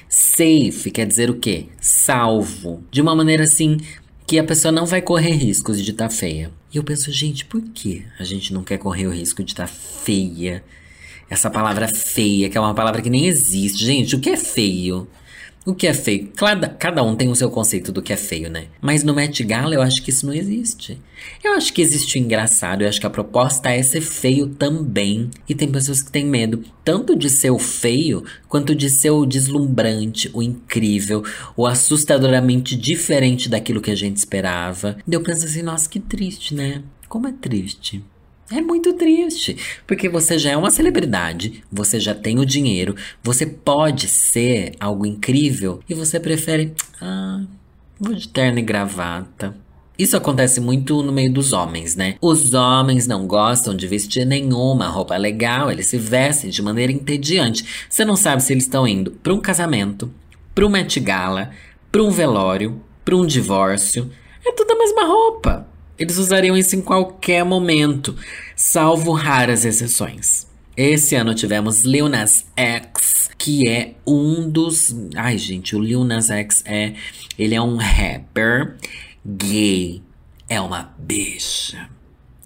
Safe 0.09 0.91
quer 0.93 1.07
dizer 1.07 1.31
o 1.31 1.39
quê? 1.39 1.69
Salvo. 1.81 2.85
De 2.91 3.01
uma 3.01 3.17
maneira 3.17 3.45
assim 3.45 3.79
que 4.27 4.39
a 4.39 4.45
pessoa 4.45 4.71
não 4.71 4.85
vai 4.85 5.01
correr 5.01 5.33
riscos 5.33 5.83
de 5.83 5.91
estar 5.91 6.09
tá 6.09 6.15
feia. 6.15 6.51
E 6.73 6.77
eu 6.77 6.85
penso, 6.85 7.11
gente, 7.11 7.47
por 7.47 7.63
que 7.63 8.05
a 8.19 8.25
gente 8.25 8.53
não 8.53 8.63
quer 8.63 8.79
correr 8.79 9.07
o 9.07 9.11
risco 9.11 9.43
de 9.43 9.53
estar 9.53 9.67
tá 9.67 9.73
feia? 9.73 10.63
Essa 11.33 11.49
palavra 11.49 11.89
feia, 11.89 12.51
que 12.51 12.59
é 12.59 12.61
uma 12.61 12.75
palavra 12.75 13.01
que 13.01 13.09
nem 13.09 13.25
existe. 13.25 13.87
Gente, 13.87 14.15
o 14.15 14.21
que 14.21 14.29
é 14.29 14.37
feio? 14.37 15.09
O 15.65 15.75
que 15.75 15.87
é 15.87 15.95
feio? 15.95 16.31
Cada, 16.37 16.69
cada 16.69 17.03
um 17.03 17.17
tem 17.17 17.31
o 17.31 17.35
seu 17.35 17.51
conceito 17.51 17.91
do 17.91 18.03
que 18.03 18.13
é 18.13 18.19
feio, 18.19 18.51
né? 18.51 18.67
Mas 18.83 19.03
no 19.03 19.15
Met 19.15 19.43
Gala 19.43 19.75
eu 19.75 19.81
acho 19.81 20.03
que 20.03 20.11
isso 20.11 20.27
não 20.27 20.35
existe. 20.35 21.01
Eu 21.43 21.55
acho 21.55 21.73
que 21.73 21.81
existe 21.81 22.19
o 22.19 22.21
engraçado, 22.21 22.83
eu 22.83 22.89
acho 22.89 23.01
que 23.01 23.07
a 23.07 23.11
proposta 23.11 23.71
é 23.71 23.83
ser 23.83 24.03
feio 24.03 24.49
também. 24.49 25.31
E 25.49 25.55
tem 25.55 25.73
pessoas 25.73 26.03
que 26.03 26.13
têm 26.13 26.27
medo 26.27 26.63
tanto 26.85 27.17
de 27.17 27.31
ser 27.31 27.51
o 27.51 27.59
feio, 27.59 28.23
quanto 28.47 28.75
de 28.75 28.91
ser 28.91 29.13
o 29.13 29.25
deslumbrante, 29.25 30.29
o 30.35 30.43
incrível, 30.43 31.25
o 31.57 31.67
assustadoramente 31.67 32.77
diferente 32.77 33.49
daquilo 33.49 33.81
que 33.81 33.91
a 33.91 33.97
gente 33.97 34.19
esperava. 34.19 34.99
E 35.09 35.15
eu 35.15 35.23
penso 35.23 35.47
assim, 35.47 35.63
nossa, 35.63 35.89
que 35.89 35.99
triste, 35.99 36.55
né? 36.55 36.83
Como 37.09 37.27
é 37.27 37.33
triste. 37.33 38.05
É 38.55 38.61
muito 38.61 38.93
triste, 38.93 39.57
porque 39.87 40.11
você 40.11 40.39
já 40.39 40.51
é 40.51 40.57
uma 40.59 40.71
celebridade, 40.71 41.65
você 41.73 41.99
já 41.99 42.15
tem 42.15 42.39
o 42.39 42.45
dinheiro, 42.45 42.95
você 43.23 43.47
pode 43.47 44.09
ser 44.09 44.75
algo 44.79 45.07
incrível 45.07 45.81
e 45.89 45.95
você 45.95 46.21
prefere, 46.21 46.75
ah, 47.01 47.41
vou 47.99 48.13
de 48.13 48.29
terno 48.29 48.59
e 48.59 48.63
gravata. 48.63 49.57
Isso 49.99 50.19
acontece 50.19 50.61
muito 50.61 51.03
no 51.03 51.11
meio 51.11 51.33
dos 51.33 51.55
homens, 51.55 51.97
né? 51.97 52.17
Os 52.21 52.53
homens 52.53 53.07
não 53.07 53.27
gostam 53.27 53.75
de 53.75 53.87
vestir 53.87 54.27
nenhuma 54.27 54.87
roupa 54.87 55.17
legal, 55.17 55.71
eles 55.71 55.87
se 55.87 55.97
vestem 55.97 56.51
de 56.51 56.61
maneira 56.61 56.93
entediante. 56.93 57.65
Você 57.89 58.05
não 58.05 58.17
sabe 58.17 58.43
se 58.43 58.53
eles 58.53 58.65
estão 58.65 58.87
indo 58.87 59.13
para 59.13 59.33
um 59.33 59.41
casamento, 59.41 60.13
para 60.55 60.67
um 60.67 60.69
Met 60.69 61.01
Gala, 61.01 61.53
para 61.91 62.03
um 62.03 62.11
velório, 62.11 62.83
para 63.03 63.17
um 63.17 63.25
divórcio. 63.25 64.11
É 64.45 64.53
tudo 64.53 64.73
a 64.73 64.79
mesma 64.79 65.07
roupa. 65.07 65.72
Eles 65.99 66.19
usariam 66.19 66.57
isso 66.57 66.75
em 66.75 66.81
qualquer 66.81 67.45
momento, 67.45 68.17
salvo 68.57 69.13
raras 69.13 69.65
exceções. 69.65 70.47
Esse 70.77 71.15
ano 71.15 71.35
tivemos 71.35 71.85
Lil 71.85 72.09
Nas 72.09 72.47
X, 72.57 73.31
que 73.37 73.69
é 73.69 73.95
um 74.07 74.49
dos. 74.49 74.95
Ai, 75.15 75.37
gente, 75.37 75.77
o 75.77 75.81
Lil 75.81 76.03
Nas 76.03 76.31
X 76.31 76.63
é. 76.65 76.95
Ele 77.39 77.55
é 77.55 77.61
um 77.61 77.77
rapper 77.77 78.77
gay. 79.25 80.03
É 80.49 80.61
uma 80.61 80.95
bicha. 80.99 81.89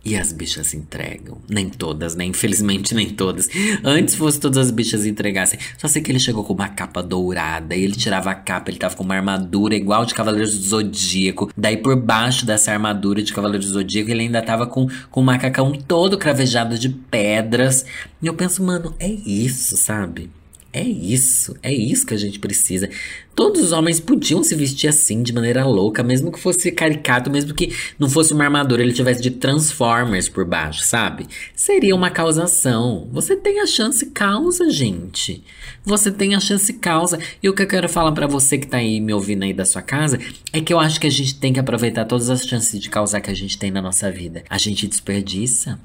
E 0.06 0.16
as 0.16 0.32
bichas 0.32 0.72
entregam. 0.72 1.38
Nem 1.48 1.68
todas, 1.68 2.14
né? 2.14 2.25
Infelizmente, 2.25 2.94
nem 2.94 3.10
todas. 3.10 3.48
Antes 3.82 4.14
fosse 4.14 4.38
todas 4.38 4.58
as 4.58 4.70
bichas 4.70 5.04
entregassem. 5.04 5.58
Só 5.76 5.88
sei 5.88 6.00
que 6.00 6.12
ele 6.12 6.20
chegou 6.20 6.44
com 6.44 6.52
uma 6.52 6.68
capa 6.68 7.02
dourada. 7.02 7.75
E 7.75 7.82
ele 7.82 7.96
tirava 7.96 8.30
a 8.30 8.34
capa, 8.36 8.70
ele 8.70 8.78
tava 8.78 8.94
com 8.94 9.02
uma 9.02 9.16
armadura 9.16 9.75
igual 9.75 10.06
de 10.06 10.14
Cavaleiros 10.14 10.56
do 10.56 10.64
Zodíaco. 10.64 11.50
Daí, 11.56 11.76
por 11.76 11.96
baixo 11.96 12.46
dessa 12.46 12.70
armadura 12.70 13.20
de 13.20 13.32
Cavaleiros 13.32 13.66
do 13.66 13.72
Zodíaco, 13.72 14.08
ele 14.08 14.22
ainda 14.22 14.40
tava 14.40 14.68
com, 14.68 14.86
com 15.10 15.20
um 15.20 15.25
macacão 15.25 15.72
todo 15.72 16.16
cravejado 16.16 16.78
de 16.78 16.88
pedras. 16.88 17.84
E 18.22 18.28
eu 18.28 18.34
penso, 18.34 18.62
mano, 18.62 18.94
é 19.00 19.08
isso, 19.08 19.76
sabe? 19.76 20.30
É 20.76 20.83
isso, 20.83 21.56
é 21.62 21.73
isso 21.73 22.04
que 22.04 22.12
a 22.12 22.18
gente 22.18 22.38
precisa. 22.38 22.90
Todos 23.35 23.62
os 23.62 23.73
homens 23.73 23.99
podiam 23.99 24.45
se 24.45 24.54
vestir 24.54 24.88
assim, 24.88 25.23
de 25.23 25.33
maneira 25.33 25.64
louca, 25.64 26.02
mesmo 26.02 26.30
que 26.30 26.38
fosse 26.38 26.71
caricato, 26.71 27.30
mesmo 27.30 27.54
que 27.54 27.75
não 27.99 28.11
fosse 28.11 28.35
uma 28.35 28.45
armadura, 28.45 28.83
ele 28.83 28.92
tivesse 28.92 29.23
de 29.23 29.30
Transformers 29.30 30.28
por 30.28 30.45
baixo, 30.45 30.85
sabe? 30.85 31.26
Seria 31.54 31.97
uma 31.97 32.11
causação. 32.11 33.09
Você 33.11 33.35
tem 33.35 33.59
a 33.61 33.66
chance 33.66 34.04
causa, 34.04 34.68
gente. 34.68 35.42
Você 35.83 36.11
tem 36.11 36.35
a 36.35 36.40
chance 36.40 36.71
causa. 36.75 37.18
E 37.42 37.49
o 37.49 37.54
que 37.54 37.62
eu 37.62 37.66
quero 37.66 37.88
falar 37.88 38.12
para 38.12 38.26
você 38.26 38.59
que 38.59 38.66
tá 38.66 38.76
aí 38.76 39.00
me 39.00 39.14
ouvindo 39.14 39.45
aí 39.45 39.54
da 39.54 39.64
sua 39.64 39.80
casa 39.80 40.18
é 40.52 40.61
que 40.61 40.75
eu 40.75 40.78
acho 40.78 41.00
que 41.00 41.06
a 41.06 41.11
gente 41.11 41.37
tem 41.37 41.54
que 41.54 41.61
aproveitar 41.61 42.04
todas 42.04 42.28
as 42.28 42.45
chances 42.45 42.78
de 42.78 42.90
causar 42.90 43.23
que 43.23 43.30
a 43.30 43.35
gente 43.35 43.56
tem 43.56 43.71
na 43.71 43.80
nossa 43.80 44.12
vida. 44.12 44.45
A 44.50 44.59
gente 44.59 44.87
desperdiça. 44.87 45.80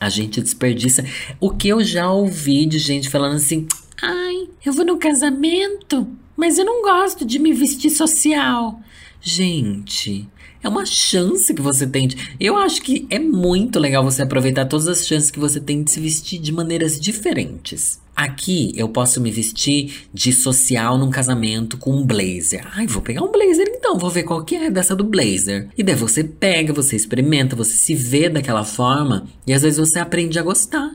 A 0.00 0.08
gente 0.08 0.40
desperdiça. 0.40 1.04
O 1.38 1.50
que 1.50 1.68
eu 1.68 1.84
já 1.84 2.10
ouvi 2.10 2.64
de 2.64 2.78
gente 2.78 3.10
falando 3.10 3.36
assim: 3.36 3.68
Ai, 4.02 4.48
eu 4.66 4.72
vou 4.72 4.84
no 4.84 4.98
casamento, 4.98 6.08
mas 6.36 6.58
eu 6.58 6.64
não 6.64 6.82
gosto 6.82 7.24
de 7.24 7.38
me 7.38 7.52
vestir 7.52 7.88
social. 7.88 8.80
Gente, 9.20 10.28
é 10.60 10.68
uma 10.68 10.84
chance 10.84 11.54
que 11.54 11.62
você 11.62 11.86
tem. 11.86 12.08
De... 12.08 12.16
Eu 12.40 12.56
acho 12.56 12.82
que 12.82 13.06
é 13.08 13.20
muito 13.20 13.78
legal 13.78 14.02
você 14.02 14.22
aproveitar 14.22 14.64
todas 14.64 14.88
as 14.88 15.06
chances 15.06 15.30
que 15.30 15.38
você 15.38 15.60
tem 15.60 15.84
de 15.84 15.92
se 15.92 16.00
vestir 16.00 16.40
de 16.40 16.50
maneiras 16.50 17.00
diferentes. 17.00 18.00
Aqui 18.14 18.72
eu 18.76 18.88
posso 18.88 19.20
me 19.20 19.30
vestir 19.30 20.06
de 20.12 20.32
social 20.32 20.98
num 20.98 21.10
casamento 21.10 21.78
com 21.78 21.92
um 21.92 22.04
blazer. 22.04 22.66
Ai, 22.74 22.88
vou 22.88 23.02
pegar 23.02 23.22
um 23.22 23.30
blazer 23.30 23.66
então, 23.68 23.96
vou 23.96 24.10
ver 24.10 24.24
qual 24.24 24.44
que 24.44 24.56
é 24.56 24.68
dessa 24.68 24.96
do 24.96 25.04
blazer. 25.04 25.68
E 25.78 25.82
daí 25.82 25.94
você 25.94 26.24
pega, 26.24 26.72
você 26.72 26.96
experimenta, 26.96 27.56
você 27.56 27.72
se 27.72 27.94
vê 27.94 28.28
daquela 28.28 28.64
forma 28.64 29.26
e 29.46 29.52
às 29.52 29.62
vezes 29.62 29.78
você 29.78 29.98
aprende 29.98 30.38
a 30.38 30.42
gostar. 30.42 30.92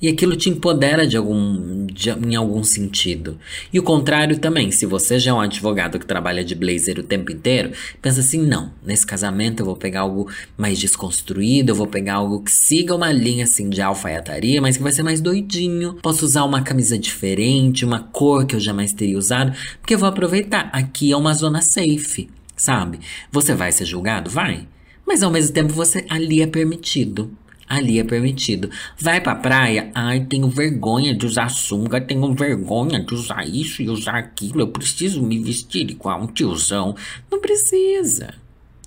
E 0.00 0.08
aquilo 0.08 0.34
te 0.34 0.48
empodera 0.48 1.06
de 1.06 1.16
algum, 1.16 1.86
de, 1.86 2.10
em 2.10 2.34
algum 2.34 2.64
sentido. 2.64 3.38
E 3.72 3.78
o 3.78 3.82
contrário 3.82 4.38
também, 4.38 4.70
se 4.70 4.86
você 4.86 5.18
já 5.18 5.30
é 5.30 5.34
um 5.34 5.40
advogado 5.40 5.98
que 5.98 6.06
trabalha 6.06 6.42
de 6.42 6.54
blazer 6.54 6.98
o 6.98 7.02
tempo 7.02 7.30
inteiro, 7.30 7.72
pensa 8.00 8.20
assim: 8.20 8.40
não, 8.46 8.72
nesse 8.82 9.06
casamento 9.06 9.60
eu 9.60 9.66
vou 9.66 9.76
pegar 9.76 10.00
algo 10.00 10.30
mais 10.56 10.78
desconstruído, 10.78 11.70
eu 11.70 11.74
vou 11.74 11.86
pegar 11.86 12.14
algo 12.14 12.42
que 12.42 12.50
siga 12.50 12.94
uma 12.94 13.12
linha 13.12 13.44
assim 13.44 13.68
de 13.68 13.82
alfaiataria, 13.82 14.60
mas 14.62 14.76
que 14.76 14.82
vai 14.82 14.92
ser 14.92 15.02
mais 15.02 15.20
doidinho. 15.20 15.98
Posso 16.02 16.24
usar 16.24 16.44
uma 16.44 16.62
camisa 16.62 16.98
diferente, 16.98 17.84
uma 17.84 18.00
cor 18.00 18.46
que 18.46 18.56
eu 18.56 18.60
jamais 18.60 18.92
teria 18.92 19.18
usado, 19.18 19.52
porque 19.80 19.94
eu 19.94 19.98
vou 19.98 20.08
aproveitar. 20.08 20.70
Aqui 20.72 21.12
é 21.12 21.16
uma 21.16 21.34
zona 21.34 21.60
safe, 21.60 22.30
sabe? 22.56 23.00
Você 23.30 23.54
vai 23.54 23.70
ser 23.70 23.84
julgado? 23.84 24.30
Vai. 24.30 24.66
Mas 25.06 25.24
ao 25.24 25.30
mesmo 25.30 25.52
tempo 25.52 25.72
você 25.72 26.04
ali 26.08 26.40
é 26.40 26.46
permitido 26.46 27.36
ali 27.70 28.00
é 28.00 28.04
permitido. 28.04 28.68
Vai 28.98 29.20
pra 29.20 29.36
praia, 29.36 29.92
ai, 29.94 30.20
tenho 30.24 30.48
vergonha 30.48 31.14
de 31.14 31.24
usar 31.24 31.48
sunga, 31.48 32.00
tenho 32.00 32.34
vergonha 32.34 32.98
de 32.98 33.14
usar 33.14 33.46
isso 33.46 33.80
e 33.80 33.88
usar 33.88 34.16
aquilo, 34.16 34.60
eu 34.60 34.68
preciso 34.68 35.22
me 35.22 35.38
vestir 35.38 35.88
igual 35.88 36.20
um 36.20 36.26
tiozão. 36.26 36.96
Não 37.30 37.40
precisa. 37.40 38.34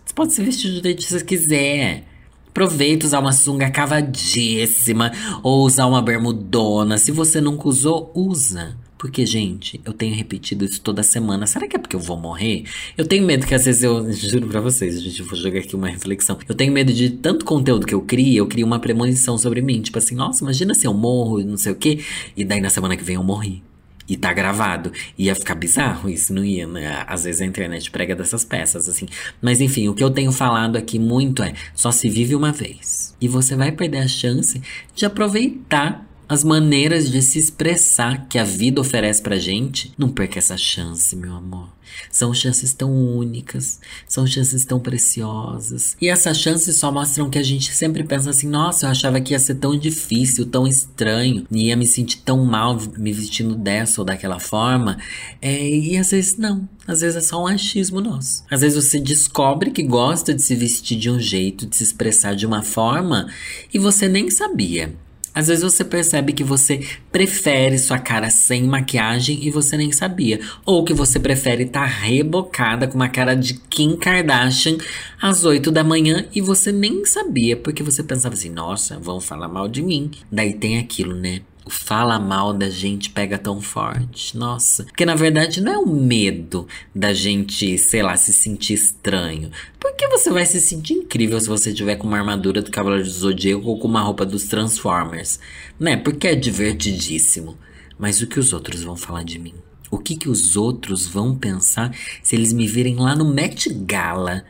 Você 0.04 0.13
pode 0.13 0.34
se 0.34 0.44
vestir 0.44 0.72
do 0.74 0.84
jeito 0.84 1.02
que 1.02 1.10
você 1.10 1.24
quiser. 1.24 2.04
Aproveita 2.50 3.06
usar 3.06 3.20
uma 3.20 3.32
sunga 3.32 3.72
cavadíssima 3.72 5.12
ou 5.42 5.66
usar 5.66 5.88
uma 5.88 6.02
bermudona. 6.02 6.98
Se 6.98 7.12
você 7.12 7.40
nunca 7.40 7.68
usou, 7.70 8.12
usa. 8.13 8.78
Porque, 9.04 9.26
gente, 9.26 9.82
eu 9.84 9.92
tenho 9.92 10.16
repetido 10.16 10.64
isso 10.64 10.80
toda 10.80 11.04
semana. 11.04 11.46
Será 11.46 11.68
que 11.68 11.76
é 11.76 11.80
porque 11.80 11.94
eu 11.94 12.00
vou 12.00 12.16
morrer? 12.16 12.64
Eu 12.98 13.06
tenho 13.06 13.26
medo 13.26 13.46
que 13.46 13.54
às 13.54 13.66
vezes 13.66 13.84
eu. 13.84 14.10
Juro 14.14 14.48
pra 14.48 14.62
vocês, 14.62 15.02
gente, 15.02 15.22
vou 15.24 15.38
jogar 15.38 15.60
aqui 15.60 15.76
uma 15.76 15.90
reflexão. 15.90 16.40
Eu 16.48 16.56
tenho 16.56 16.72
medo 16.72 16.94
de 16.94 17.10
tanto 17.10 17.44
conteúdo 17.44 17.86
que 17.86 17.94
eu 17.94 18.02
crio, 18.02 18.38
eu 18.38 18.48
crio 18.48 18.66
uma 18.66 18.80
premonição 18.80 19.38
sobre 19.38 19.62
mim. 19.62 19.82
Tipo 19.82 19.98
assim, 19.98 20.16
nossa, 20.16 20.42
imagina 20.42 20.74
se 20.74 20.88
eu 20.88 20.94
morro 20.94 21.42
e 21.42 21.44
não 21.44 21.58
sei 21.58 21.74
o 21.74 21.76
quê. 21.76 22.00
E 22.38 22.46
daí 22.46 22.62
na 22.62 22.70
semana 22.70 22.96
que 22.96 23.04
vem 23.04 23.18
eu 23.18 23.24
morri. 23.26 23.62
E 24.08 24.16
tá 24.16 24.32
gravado. 24.32 24.90
Ia 25.18 25.36
ficar 25.36 25.56
bizarro 25.56 26.10
isso, 26.10 26.34
não 26.34 26.46
ia, 26.46 26.66
né? 26.66 27.04
Às 27.06 27.26
vezes 27.26 27.42
a 27.42 27.46
internet 27.46 27.92
prega 27.92 28.16
dessas 28.16 28.46
peças, 28.46 28.88
assim. 28.88 29.08
Mas 29.42 29.60
enfim, 29.60 29.90
o 29.90 29.94
que 29.94 30.04
eu 30.04 30.12
tenho 30.12 30.32
falado 30.32 30.78
aqui 30.78 30.98
muito 30.98 31.44
é: 31.44 31.54
só 31.76 31.92
se 31.92 32.08
vive 32.08 32.36
uma 32.36 32.54
vez. 32.54 33.14
E 33.20 33.28
você 33.28 33.54
vai 33.54 33.74
perder 33.74 33.98
a 33.98 34.08
chance 34.08 34.62
de 34.96 35.06
aproveitar 35.06 36.08
as 36.34 36.44
maneiras 36.44 37.10
de 37.10 37.22
se 37.22 37.40
expressar 37.40 38.28
que 38.28 38.40
a 38.40 38.44
vida 38.44 38.82
oferece 38.82 39.22
pra 39.22 39.38
gente, 39.38 39.94
não 39.98 40.10
perca 40.10 40.40
essa 40.40 40.58
chance, 40.58 41.16
meu 41.16 41.36
amor. 41.36 41.70
São 42.12 42.34
chances 42.34 42.74
tão 42.74 42.92
únicas, 42.92 43.80
são 44.08 44.25
chances 44.25 44.66
tão 44.66 44.80
preciosas. 44.80 45.96
E 46.02 46.10
essas 46.10 46.40
chances 46.40 46.78
só 46.78 46.92
mostram 46.92 47.30
que 47.30 47.38
a 47.38 47.44
gente 47.44 47.72
sempre 47.72 48.04
pensa 48.04 48.32
assim: 48.32 48.48
nossa, 48.48 48.86
eu 48.86 48.90
achava 48.90 49.22
que 49.22 49.34
ia 49.34 49.40
ser 49.40 49.56
tão 49.56 49.78
difícil, 49.78 50.46
tão 50.46 50.68
estranho, 50.68 51.46
ia 51.52 51.75
me 51.75 51.86
sentir 51.86 52.18
tão 52.20 52.44
mal 52.46 52.78
me 52.98 53.13
vestindo 53.13 53.56
dessa 53.56 54.02
ou 54.02 54.06
daquela 54.06 54.40
forma. 54.40 54.98
É, 55.42 55.70
e 55.70 55.98
às 55.98 56.12
vezes 56.12 56.38
não. 56.38 56.68
Às 56.88 57.02
vezes 57.02 57.16
é 57.16 57.22
só 57.22 57.42
um 57.42 57.48
achismo 57.48 58.02
nosso. 58.02 58.44
Às 58.50 58.62
vezes 58.62 58.84
você 58.84 59.00
descobre 59.00 59.72
que 59.72 59.84
gosta 59.84 60.34
de 60.34 60.42
se 60.42 60.56
vestir 60.56 60.98
de 60.98 61.10
um 61.10 61.20
jeito, 61.20 61.66
de 61.66 61.75
se 61.75 61.84
expressar 61.84 62.36
de 62.36 62.46
uma 62.46 62.63
forma, 62.63 63.30
e 63.74 63.80
você 63.80 64.08
nem 64.08 64.30
sabia. 64.30 64.94
Às 65.34 65.48
vezes 65.48 65.63
você 65.63 65.84
percebe 65.84 66.32
que 66.32 66.44
você 66.44 66.86
prefere 67.12 67.78
sua 67.80 67.98
cara 67.98 68.30
sem 68.30 68.63
maquiagem 68.63 69.40
e 69.42 69.50
você 69.50 69.75
nem 69.75 69.92
sabia. 69.92 70.40
Ou 70.66 70.84
que 70.84 70.94
você 70.94 71.20
prefere 71.20 71.63
estar 71.63 71.82
tá 71.82 71.86
rebocada 71.86 72.88
com 72.88 72.96
uma 72.96 73.10
cara 73.10 73.36
de 73.36 73.56
Kim 73.70 73.96
Kardashian 73.96 74.78
às 75.22 75.44
8 75.44 75.72
da 75.72 75.84
manhã 75.84 76.25
e 76.36 76.42
você 76.42 76.72
nem 76.72 77.06
sabia, 77.06 77.58
porque 77.58 77.82
você 77.82 78.04
pensava 78.04 78.36
assim: 78.36 78.50
nossa, 78.50 79.00
vão 79.00 79.20
falar 79.20 79.48
mal 79.48 79.68
de 79.68 79.82
mim. 79.82 80.12
Daí 80.32 80.54
tem 80.54 80.78
aquilo, 80.78 81.16
né? 81.16 81.42
O 81.65 81.70
fala 81.70 82.20
mal 82.20 82.53
da 82.53 82.70
gente 82.70 83.10
pega 83.10 83.38
tão 83.38 83.62
forte. 83.62 84.38
Nossa. 84.38 84.84
Porque 84.84 85.05
na 85.05 85.15
verdade 85.15 85.62
não 85.62 85.72
é 85.72 85.77
o 85.77 85.88
medo 85.88 86.67
da 86.93 87.13
gente, 87.13 87.77
sei 87.77 88.03
lá, 88.03 88.15
se 88.17 88.34
sentir 88.34 88.74
estranho. 88.74 89.50
Porque 89.79 90.08
você 90.08 90.29
vai 90.29 90.46
se 90.46 90.60
sentir 90.60 90.93
incrível 90.93 91.39
se 91.39 91.48
você 91.48 91.74
tiver 91.74 91.96
com 91.96 92.08
uma 92.08 92.17
armadura 92.17 92.62
do 92.62 92.72
Cavaleiro 92.72 93.05
do 93.05 93.12
Zodíaco 93.12 93.67
ou 93.67 93.79
com 93.79 93.88
uma 93.88 94.01
roupa 94.01 94.25
dos 94.25 94.46
Transformers. 94.46 95.39
Né? 95.79 95.96
Porque 95.96 96.27
é 96.27 96.36
divertidíssimo. 96.36 97.58
Mas 97.98 98.22
o 98.22 98.27
que 98.27 98.39
os 98.39 98.51
outros 98.51 98.84
vão 98.84 98.96
falar 98.96 99.24
de 99.24 99.39
mim? 99.39 99.53
O 99.89 100.00
que, 100.00 100.15
que 100.15 100.27
os 100.27 100.58
outros 100.58 101.05
vão 101.05 101.36
pensar 101.36 101.96
se 102.22 102.36
eles 102.36 102.51
me 102.51 102.67
virem 102.67 102.96
lá 102.96 103.15
no 103.15 103.32
Met 103.32 103.72
Gala 103.72 104.43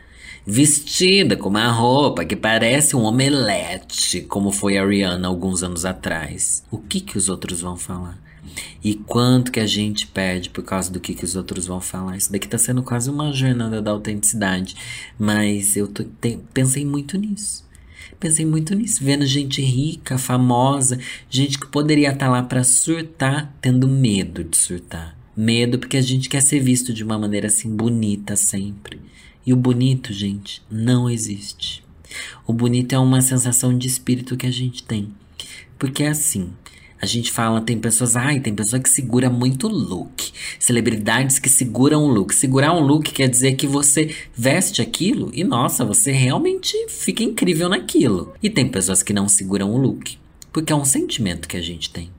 vestida 0.45 1.37
com 1.37 1.49
uma 1.49 1.71
roupa 1.71 2.25
que 2.25 2.35
parece 2.35 2.95
um 2.95 3.03
omelete, 3.03 4.21
como 4.21 4.51
foi 4.51 4.77
a 4.77 4.85
Rihanna 4.85 5.27
alguns 5.27 5.63
anos 5.63 5.85
atrás. 5.85 6.63
O 6.69 6.77
que 6.77 6.99
que 6.99 7.17
os 7.17 7.29
outros 7.29 7.61
vão 7.61 7.77
falar? 7.77 8.21
E 8.83 8.95
quanto 8.95 9.51
que 9.51 9.59
a 9.59 9.65
gente 9.65 10.05
perde 10.07 10.49
por 10.49 10.63
causa 10.63 10.91
do 10.91 10.99
que, 10.99 11.13
que 11.13 11.23
os 11.23 11.35
outros 11.35 11.65
vão 11.65 11.79
falar. 11.79 12.17
Isso 12.17 12.31
daqui 12.31 12.47
tá 12.47 12.57
sendo 12.57 12.83
quase 12.83 13.09
uma 13.09 13.31
jornada 13.31 13.81
da 13.81 13.91
autenticidade. 13.91 14.75
Mas 15.17 15.77
eu 15.77 15.87
tô, 15.87 16.03
te, 16.03 16.39
pensei 16.53 16.85
muito 16.85 17.17
nisso. 17.17 17.63
Pensei 18.19 18.45
muito 18.45 18.73
nisso, 18.73 19.03
vendo 19.03 19.25
gente 19.25 19.61
rica, 19.61 20.17
famosa, 20.17 20.97
gente 21.29 21.59
que 21.59 21.67
poderia 21.67 22.09
estar 22.11 22.27
tá 22.27 22.31
lá 22.31 22.43
para 22.43 22.63
surtar, 22.63 23.53
tendo 23.59 23.87
medo 23.87 24.43
de 24.43 24.57
surtar. 24.57 25.17
Medo 25.35 25.77
porque 25.77 25.97
a 25.97 26.01
gente 26.01 26.29
quer 26.29 26.41
ser 26.41 26.59
visto 26.59 26.93
de 26.93 27.03
uma 27.03 27.17
maneira 27.17 27.47
assim 27.47 27.75
bonita 27.75 28.35
sempre. 28.35 28.99
E 29.45 29.53
o 29.53 29.57
bonito, 29.57 30.13
gente, 30.13 30.61
não 30.69 31.09
existe. 31.09 31.83
O 32.45 32.53
bonito 32.53 32.93
é 32.93 32.99
uma 32.99 33.21
sensação 33.21 33.77
de 33.77 33.87
espírito 33.87 34.37
que 34.37 34.47
a 34.47 34.51
gente 34.51 34.83
tem. 34.83 35.09
Porque 35.77 36.03
é 36.03 36.09
assim, 36.09 36.51
A 37.03 37.05
gente 37.05 37.33
fala, 37.33 37.59
tem 37.59 37.77
pessoas, 37.77 38.15
ai, 38.15 38.39
tem 38.39 38.55
pessoa 38.55 38.81
que 38.81 38.89
segura 38.89 39.29
muito 39.29 39.67
look. 39.67 40.31
Celebridades 40.57 41.37
que 41.37 41.49
seguram 41.49 42.05
o 42.05 42.07
look. 42.07 42.33
Segurar 42.33 42.73
um 42.73 42.79
look 42.79 43.11
quer 43.11 43.27
dizer 43.27 43.57
que 43.57 43.67
você 43.67 44.15
veste 44.33 44.81
aquilo 44.81 45.29
e, 45.33 45.43
nossa, 45.43 45.83
você 45.83 46.13
realmente 46.13 46.73
fica 46.87 47.21
incrível 47.21 47.67
naquilo. 47.67 48.33
E 48.41 48.49
tem 48.49 48.69
pessoas 48.69 49.03
que 49.03 49.11
não 49.11 49.27
seguram 49.27 49.73
o 49.73 49.77
look, 49.77 50.17
porque 50.53 50.71
é 50.71 50.75
um 50.77 50.85
sentimento 50.85 51.45
que 51.45 51.57
a 51.57 51.61
gente 51.61 51.89
tem. 51.89 52.09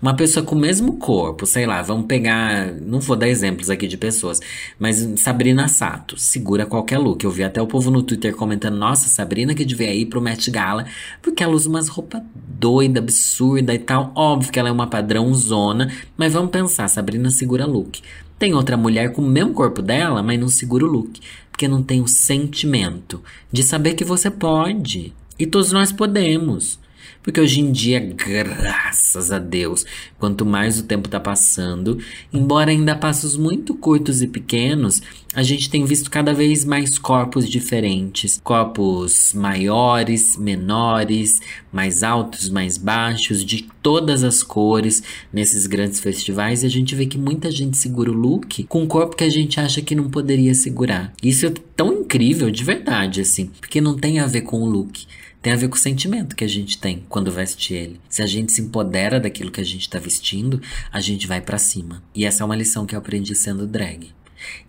Uma 0.00 0.14
pessoa 0.14 0.44
com 0.44 0.54
o 0.54 0.58
mesmo 0.58 0.96
corpo, 0.96 1.46
sei 1.46 1.66
lá, 1.66 1.82
vamos 1.82 2.06
pegar. 2.06 2.72
Não 2.80 3.00
vou 3.00 3.16
dar 3.16 3.28
exemplos 3.28 3.70
aqui 3.70 3.86
de 3.86 3.96
pessoas, 3.96 4.40
mas 4.78 4.96
Sabrina 5.16 5.68
Sato 5.68 6.18
segura 6.18 6.66
qualquer 6.66 6.98
look. 6.98 7.24
Eu 7.24 7.30
vi 7.30 7.42
até 7.42 7.60
o 7.60 7.66
povo 7.66 7.90
no 7.90 8.02
Twitter 8.02 8.34
comentando: 8.34 8.76
Nossa, 8.76 9.08
Sabrina 9.08 9.54
que 9.54 9.64
devia 9.64 9.94
ir 9.94 10.06
pro 10.06 10.20
Met 10.20 10.50
Gala, 10.50 10.86
porque 11.22 11.42
ela 11.42 11.54
usa 11.54 11.68
umas 11.68 11.88
roupas 11.88 12.22
doida, 12.34 13.00
absurda 13.00 13.74
e 13.74 13.78
tal. 13.78 14.12
Óbvio 14.14 14.52
que 14.52 14.58
ela 14.58 14.68
é 14.68 14.72
uma 14.72 14.86
padrão 14.86 15.32
zona, 15.34 15.90
mas 16.16 16.32
vamos 16.32 16.50
pensar: 16.50 16.88
Sabrina 16.88 17.30
segura 17.30 17.66
look. 17.66 18.00
Tem 18.38 18.54
outra 18.54 18.74
mulher 18.74 19.12
com 19.12 19.20
o 19.20 19.26
mesmo 19.26 19.52
corpo 19.52 19.82
dela, 19.82 20.22
mas 20.22 20.40
não 20.40 20.48
segura 20.48 20.86
o 20.86 20.88
look. 20.88 21.20
Porque 21.50 21.68
não 21.68 21.82
tem 21.82 22.00
o 22.00 22.08
sentimento 22.08 23.22
de 23.52 23.62
saber 23.62 23.92
que 23.92 24.02
você 24.02 24.30
pode. 24.30 25.12
E 25.38 25.46
todos 25.46 25.72
nós 25.72 25.92
podemos. 25.92 26.78
Porque 27.22 27.40
hoje 27.40 27.60
em 27.60 27.70
dia, 27.70 28.00
graças 28.00 29.30
a 29.30 29.38
Deus, 29.38 29.84
quanto 30.18 30.46
mais 30.46 30.80
o 30.80 30.84
tempo 30.84 31.06
está 31.06 31.20
passando, 31.20 31.98
embora 32.32 32.70
ainda 32.70 32.96
passos 32.96 33.36
muito 33.36 33.74
curtos 33.74 34.22
e 34.22 34.26
pequenos, 34.26 35.02
a 35.34 35.42
gente 35.42 35.68
tem 35.68 35.84
visto 35.84 36.10
cada 36.10 36.32
vez 36.32 36.64
mais 36.64 36.98
corpos 36.98 37.48
diferentes, 37.48 38.40
corpos 38.42 39.34
maiores, 39.34 40.36
menores, 40.38 41.40
mais 41.70 42.02
altos, 42.02 42.48
mais 42.48 42.78
baixos, 42.78 43.44
de 43.44 43.68
todas 43.82 44.24
as 44.24 44.42
cores 44.42 45.02
nesses 45.32 45.66
grandes 45.66 46.00
festivais 46.00 46.62
e 46.62 46.66
a 46.66 46.70
gente 46.70 46.94
vê 46.94 47.04
que 47.04 47.18
muita 47.18 47.50
gente 47.50 47.76
segura 47.76 48.10
o 48.10 48.14
look 48.14 48.64
com 48.64 48.82
um 48.82 48.86
corpo 48.86 49.14
que 49.14 49.24
a 49.24 49.30
gente 49.30 49.60
acha 49.60 49.82
que 49.82 49.94
não 49.94 50.08
poderia 50.08 50.54
segurar. 50.54 51.12
Isso 51.22 51.46
é 51.46 51.52
tão 51.76 51.92
incrível 51.92 52.50
de 52.50 52.64
verdade 52.64 53.20
assim, 53.20 53.50
porque 53.60 53.80
não 53.80 53.96
tem 53.96 54.18
a 54.18 54.26
ver 54.26 54.40
com 54.42 54.62
o 54.62 54.66
look. 54.66 55.06
Tem 55.42 55.54
a 55.54 55.56
ver 55.56 55.68
com 55.68 55.76
o 55.76 55.78
sentimento 55.78 56.36
que 56.36 56.44
a 56.44 56.48
gente 56.48 56.78
tem 56.78 57.04
quando 57.08 57.32
veste 57.32 57.72
ele. 57.72 57.98
Se 58.10 58.22
a 58.22 58.26
gente 58.26 58.52
se 58.52 58.60
empodera 58.60 59.18
daquilo 59.18 59.50
que 59.50 59.60
a 59.60 59.64
gente 59.64 59.82
está 59.82 59.98
vestindo, 59.98 60.60
a 60.92 61.00
gente 61.00 61.26
vai 61.26 61.40
para 61.40 61.56
cima. 61.56 62.02
E 62.14 62.26
essa 62.26 62.42
é 62.42 62.46
uma 62.46 62.56
lição 62.56 62.84
que 62.84 62.94
eu 62.94 62.98
aprendi 62.98 63.34
sendo 63.34 63.66
drag. 63.66 64.12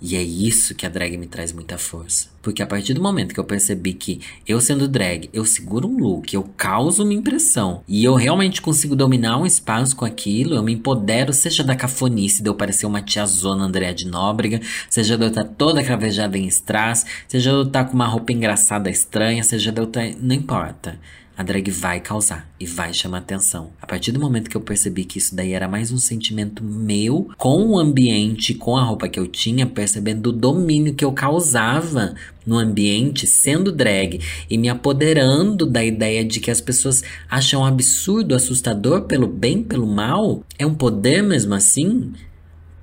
E 0.01 0.15
é 0.15 0.21
isso 0.21 0.75
que 0.75 0.85
a 0.85 0.89
drag 0.89 1.17
me 1.17 1.27
traz 1.27 1.51
muita 1.51 1.77
força. 1.77 2.29
Porque 2.41 2.63
a 2.63 2.67
partir 2.67 2.93
do 2.93 3.01
momento 3.01 3.33
que 3.33 3.39
eu 3.39 3.43
percebi 3.43 3.93
que 3.93 4.19
eu 4.47 4.59
sendo 4.59 4.87
drag, 4.87 5.29
eu 5.31 5.45
seguro 5.45 5.87
um 5.87 5.97
look, 5.97 6.33
eu 6.33 6.43
causo 6.57 7.03
uma 7.03 7.13
impressão 7.13 7.83
e 7.87 8.03
eu 8.03 8.15
realmente 8.15 8.61
consigo 8.61 8.95
dominar 8.95 9.37
um 9.37 9.45
espaço 9.45 9.95
com 9.95 10.05
aquilo, 10.05 10.55
eu 10.55 10.63
me 10.63 10.73
empodero, 10.73 11.33
seja 11.33 11.63
da 11.63 11.75
cafonice 11.75 12.41
de 12.41 12.49
eu 12.49 12.55
parecer 12.55 12.85
uma 12.85 13.01
tiazona 13.01 13.65
Andréa 13.65 13.93
de 13.93 14.07
Nóbrega, 14.07 14.59
seja 14.89 15.17
de 15.17 15.23
eu 15.23 15.29
estar 15.29 15.43
toda 15.43 15.83
cravejada 15.83 16.37
em 16.37 16.47
strass, 16.47 17.05
seja 17.27 17.51
de 17.51 17.57
eu 17.57 17.63
estar 17.63 17.85
com 17.85 17.93
uma 17.93 18.07
roupa 18.07 18.31
engraçada 18.31 18.89
estranha, 18.89 19.43
seja 19.43 19.71
de 19.71 19.79
eu 19.79 19.85
estar. 19.85 20.09
Não 20.19 20.35
importa 20.35 20.99
a 21.41 21.43
drag 21.43 21.71
vai 21.71 21.99
causar 21.99 22.47
e 22.59 22.67
vai 22.67 22.93
chamar 22.93 23.17
atenção. 23.17 23.71
A 23.81 23.87
partir 23.87 24.11
do 24.11 24.19
momento 24.19 24.49
que 24.49 24.55
eu 24.55 24.61
percebi 24.61 25.03
que 25.03 25.17
isso 25.17 25.35
daí 25.35 25.53
era 25.53 25.67
mais 25.67 25.91
um 25.91 25.97
sentimento 25.97 26.63
meu 26.63 27.31
com 27.35 27.65
o 27.67 27.79
ambiente, 27.79 28.53
com 28.53 28.77
a 28.77 28.83
roupa 28.83 29.09
que 29.09 29.19
eu 29.19 29.27
tinha, 29.27 29.65
percebendo 29.65 30.27
o 30.27 30.33
domínio 30.33 30.93
que 30.93 31.03
eu 31.03 31.11
causava 31.11 32.13
no 32.45 32.57
ambiente, 32.57 33.25
sendo 33.25 33.71
drag 33.71 34.21
e 34.49 34.57
me 34.57 34.69
apoderando 34.69 35.65
da 35.65 35.83
ideia 35.83 36.23
de 36.23 36.39
que 36.39 36.51
as 36.51 36.61
pessoas 36.61 37.03
acham 37.27 37.65
absurdo, 37.65 38.35
assustador 38.35 39.01
pelo 39.03 39.27
bem, 39.27 39.63
pelo 39.63 39.87
mal, 39.87 40.43
é 40.59 40.65
um 40.65 40.75
poder 40.75 41.23
mesmo 41.23 41.55
assim, 41.55 42.13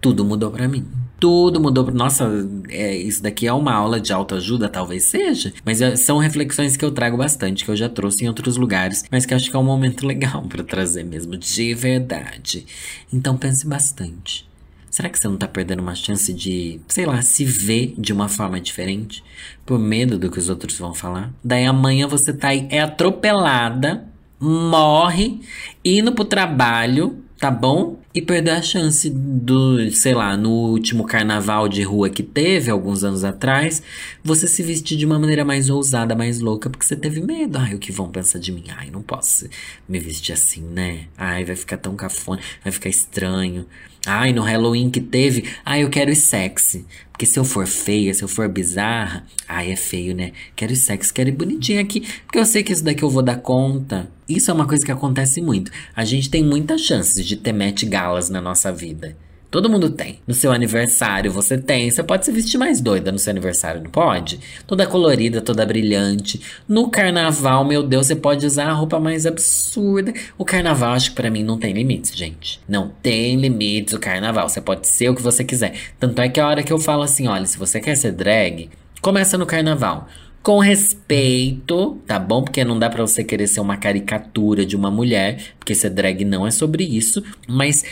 tudo 0.01 0.25
mudou 0.25 0.51
para 0.51 0.69
mim 0.69 0.87
tudo 1.19 1.61
mudou. 1.61 1.91
Nossa, 1.91 2.29
é, 2.69 2.97
isso 2.97 3.23
daqui 3.23 3.47
é 3.47 3.53
uma 3.53 3.73
aula 3.73 4.01
de 4.01 4.13
autoajuda, 4.13 4.69
talvez 4.69 5.05
seja. 5.05 5.53
Mas 5.65 5.81
é, 5.81 5.97
são 5.97 6.19
reflexões 6.19 6.77
que 6.77 6.85
eu 6.85 6.91
trago 6.91 7.17
bastante, 7.17 7.65
que 7.65 7.71
eu 7.71 7.77
já 7.77 7.89
trouxe 7.89 8.25
em 8.25 8.29
outros 8.29 8.57
lugares, 8.57 9.05
mas 9.11 9.27
que 9.27 9.35
acho 9.35 9.51
que 9.51 9.57
é 9.57 9.59
um 9.59 9.65
momento 9.65 10.07
legal 10.07 10.43
para 10.43 10.63
trazer 10.63 11.05
mesmo, 11.05 11.37
de 11.37 11.75
verdade. 11.75 12.67
Então 13.13 13.37
pense 13.37 13.67
bastante. 13.67 14.49
Será 14.91 15.09
que 15.09 15.19
você 15.19 15.29
não 15.29 15.37
tá 15.37 15.47
perdendo 15.47 15.81
uma 15.81 15.95
chance 15.95 16.33
de, 16.33 16.81
sei 16.89 17.05
lá, 17.05 17.21
se 17.21 17.45
ver 17.45 17.95
de 17.99 18.13
uma 18.13 18.29
forma 18.29 18.61
diferente? 18.61 19.23
Por 19.67 19.79
medo 19.79 20.19
do 20.19 20.31
que 20.31 20.39
os 20.39 20.49
outros 20.49 20.79
vão 20.79 20.95
falar? 20.95 21.33
Daí 21.45 21.67
amanhã 21.67 22.09
você 22.09 22.33
tá 22.33 22.49
aí, 22.49 22.67
é 22.71 22.81
atropelada, 22.81 24.09
morre, 24.41 25.41
indo 25.85 26.13
pro 26.13 26.25
trabalho, 26.25 27.19
tá 27.39 27.51
bom? 27.51 27.99
E 28.19 28.23
perder 28.23 28.51
a 28.51 28.61
chance 28.61 29.09
do, 29.09 29.93
sei 29.93 30.13
lá, 30.13 30.37
no 30.37 30.51
último 30.51 31.05
carnaval 31.05 31.69
de 31.69 31.85
rua 31.85 32.11
que 32.11 32.25
teve, 32.25 32.69
alguns 32.69 33.05
anos 33.05 33.23
atrás, 33.23 33.81
você 34.25 34.49
se 34.49 34.61
vestir 34.61 34.99
de 34.99 35.07
uma 35.07 35.21
maneira 35.21 35.45
mais 35.45 35.71
ousada, 35.71 36.17
mais 36.17 36.41
louca, 36.41 36.69
porque 36.69 36.85
você 36.85 36.97
teve 36.97 37.21
medo. 37.21 37.57
Ai, 37.59 37.77
o 37.77 37.79
que 37.79 37.93
vão 37.93 38.11
pensar 38.11 38.41
de 38.41 38.51
mim? 38.51 38.65
Ai, 38.77 38.91
não 38.91 39.03
posso 39.03 39.49
me 39.89 40.01
vestir 40.01 40.33
assim, 40.33 40.63
né? 40.63 41.03
Ai, 41.17 41.45
vai 41.45 41.55
ficar 41.55 41.77
tão 41.77 41.95
cafona, 41.95 42.41
vai 42.65 42.73
ficar 42.73 42.89
estranho. 42.89 43.65
Ai, 44.05 44.33
no 44.33 44.43
Halloween 44.43 44.91
que 44.91 45.01
teve, 45.01 45.45
ai, 45.65 45.85
eu 45.85 45.89
quero 45.89 46.11
ir 46.11 46.17
sexy. 46.17 46.85
Porque 47.13 47.25
se 47.25 47.39
eu 47.39 47.45
for 47.45 47.69
feia, 47.69 48.13
se 48.13 48.25
eu 48.25 48.29
for 48.29 48.49
bizarra, 48.49 49.25
ai, 49.47 49.71
é 49.71 49.77
feio, 49.77 50.13
né? 50.13 50.33
Quero 50.57 50.73
ir 50.73 50.77
sexy, 50.77 51.13
quero 51.13 51.29
ir 51.29 51.37
bonitinha 51.37 51.81
aqui, 51.81 52.01
porque 52.27 52.41
eu 52.41 52.45
sei 52.45 52.65
que 52.65 52.73
isso 52.73 52.83
daqui 52.83 53.05
eu 53.05 53.11
vou 53.11 53.23
dar 53.23 53.37
conta. 53.37 54.11
Isso 54.29 54.51
é 54.51 54.55
uma 54.55 54.67
coisa 54.67 54.85
que 54.85 54.93
acontece 54.93 55.41
muito. 55.41 55.71
A 55.97 56.05
gente 56.05 56.29
tem 56.29 56.45
muitas 56.45 56.83
chances 56.83 57.27
de 57.27 57.37
ter 57.37 57.53
Met 57.53 57.87
Galas 57.87 58.29
na 58.29 58.41
nossa 58.41 58.71
vida. 58.71 59.17
Todo 59.51 59.71
mundo 59.71 59.89
tem. 59.89 60.21
No 60.27 60.35
seu 60.35 60.53
aniversário 60.53 61.33
você 61.33 61.57
tem. 61.57 61.91
Você 61.91 62.03
pode 62.03 62.27
se 62.27 62.31
vestir 62.31 62.59
mais 62.59 62.83
doida 62.83 63.11
no 63.11 63.19
seu 63.19 63.31
aniversário, 63.31 63.83
não 63.83 63.91
pode? 63.91 64.39
Toda 64.67 64.87
colorida, 64.87 65.41
toda 65.41 65.65
brilhante. 65.65 66.39
No 66.69 66.91
carnaval, 66.91 67.65
meu 67.65 67.83
Deus, 67.83 68.09
você 68.09 68.15
pode 68.15 68.45
usar 68.45 68.67
a 68.67 68.75
roupa 68.75 69.01
mais 69.01 69.25
absurda. 69.25 70.13
O 70.37 70.45
carnaval, 70.45 70.93
acho 70.93 71.11
que 71.11 71.17
pra 71.17 71.31
mim 71.31 71.43
não 71.43 71.57
tem 71.57 71.73
limites, 71.73 72.15
gente. 72.15 72.61
Não 72.69 72.93
tem 73.03 73.37
limites 73.37 73.95
o 73.95 73.99
carnaval. 73.99 74.47
Você 74.51 74.61
pode 74.61 74.87
ser 74.87 75.09
o 75.09 75.15
que 75.15 75.23
você 75.23 75.43
quiser. 75.43 75.75
Tanto 75.99 76.21
é 76.21 76.29
que 76.29 76.39
a 76.39 76.47
hora 76.47 76.63
que 76.63 76.73
eu 76.73 76.79
falo 76.79 77.03
assim, 77.03 77.27
olha, 77.27 77.47
se 77.47 77.57
você 77.57 77.81
quer 77.81 77.97
ser 77.97 78.13
drag, 78.13 78.69
começa 79.01 79.39
no 79.39 79.47
carnaval 79.47 80.07
com 80.43 80.59
respeito, 80.59 81.99
tá 82.07 82.19
bom? 82.19 82.43
Porque 82.43 82.65
não 82.65 82.79
dá 82.79 82.89
para 82.89 83.07
você 83.07 83.23
querer 83.23 83.47
ser 83.47 83.61
uma 83.61 83.77
caricatura 83.77 84.65
de 84.65 84.77
uma 84.77 84.91
mulher, 84.91 85.55
porque 85.59 85.75
ser 85.75 85.91
drag 85.91 86.25
não 86.25 86.47
é 86.47 86.51
sobre 86.51 86.85
isso, 86.85 87.23
mas 87.47 87.85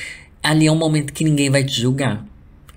ali 0.42 0.66
é 0.66 0.72
um 0.72 0.76
momento 0.76 1.12
que 1.12 1.24
ninguém 1.24 1.50
vai 1.50 1.64
te 1.64 1.80
julgar. 1.80 2.24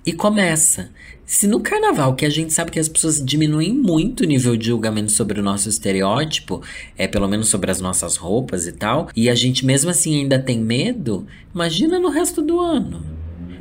E 0.04 0.12
começa. 0.12 0.90
Se 1.24 1.46
no 1.46 1.60
carnaval, 1.60 2.16
que 2.16 2.26
a 2.26 2.30
gente 2.30 2.52
sabe 2.52 2.72
que 2.72 2.80
as 2.80 2.88
pessoas 2.88 3.24
diminuem 3.24 3.72
muito 3.72 4.22
o 4.22 4.26
nível 4.26 4.56
de 4.56 4.66
julgamento 4.66 5.12
sobre 5.12 5.38
o 5.38 5.42
nosso 5.42 5.68
estereótipo, 5.68 6.60
é 6.98 7.06
pelo 7.06 7.28
menos 7.28 7.48
sobre 7.48 7.70
as 7.70 7.80
nossas 7.80 8.16
roupas 8.16 8.66
e 8.66 8.72
tal, 8.72 9.08
e 9.14 9.30
a 9.30 9.34
gente 9.34 9.64
mesmo 9.64 9.90
assim 9.90 10.20
ainda 10.20 10.38
tem 10.38 10.58
medo, 10.58 11.26
imagina 11.54 12.00
no 12.00 12.08
resto 12.08 12.42
do 12.42 12.58
ano. 12.58 13.04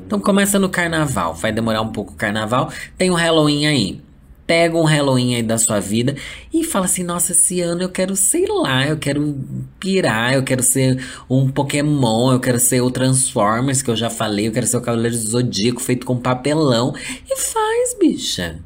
Então 0.05 0.19
começa 0.19 0.57
no 0.57 0.69
carnaval, 0.69 1.35
vai 1.35 1.51
demorar 1.51 1.81
um 1.81 1.91
pouco 1.91 2.13
o 2.13 2.15
carnaval, 2.15 2.71
tem 2.97 3.11
o 3.11 3.15
Halloween 3.15 3.67
aí 3.67 4.01
pega 4.49 4.75
um 4.75 4.83
Halloween 4.83 5.35
aí 5.35 5.43
da 5.43 5.59
sua 5.59 5.79
vida 5.79 6.15
e 6.51 6.63
fala 6.63 6.85
assim: 6.85 7.03
nossa, 7.03 7.33
esse 7.33 7.61
ano 7.61 7.83
eu 7.83 7.89
quero, 7.89 8.15
sei 8.15 8.47
lá, 8.47 8.87
eu 8.87 8.97
quero 8.97 9.37
pirar, 9.79 10.33
eu 10.33 10.41
quero 10.41 10.63
ser 10.63 10.99
um 11.29 11.47
Pokémon, 11.47 12.31
eu 12.31 12.39
quero 12.39 12.59
ser 12.59 12.81
o 12.81 12.89
Transformers, 12.89 13.83
que 13.83 13.91
eu 13.91 13.95
já 13.95 14.09
falei, 14.09 14.47
eu 14.47 14.51
quero 14.51 14.65
ser 14.65 14.77
o 14.77 14.81
Cavaleiro 14.81 15.15
do 15.15 15.21
Zodíaco 15.21 15.79
feito 15.79 16.03
com 16.03 16.17
papelão. 16.17 16.95
E 17.29 17.37
faz, 17.37 17.95
bicha. 17.99 18.59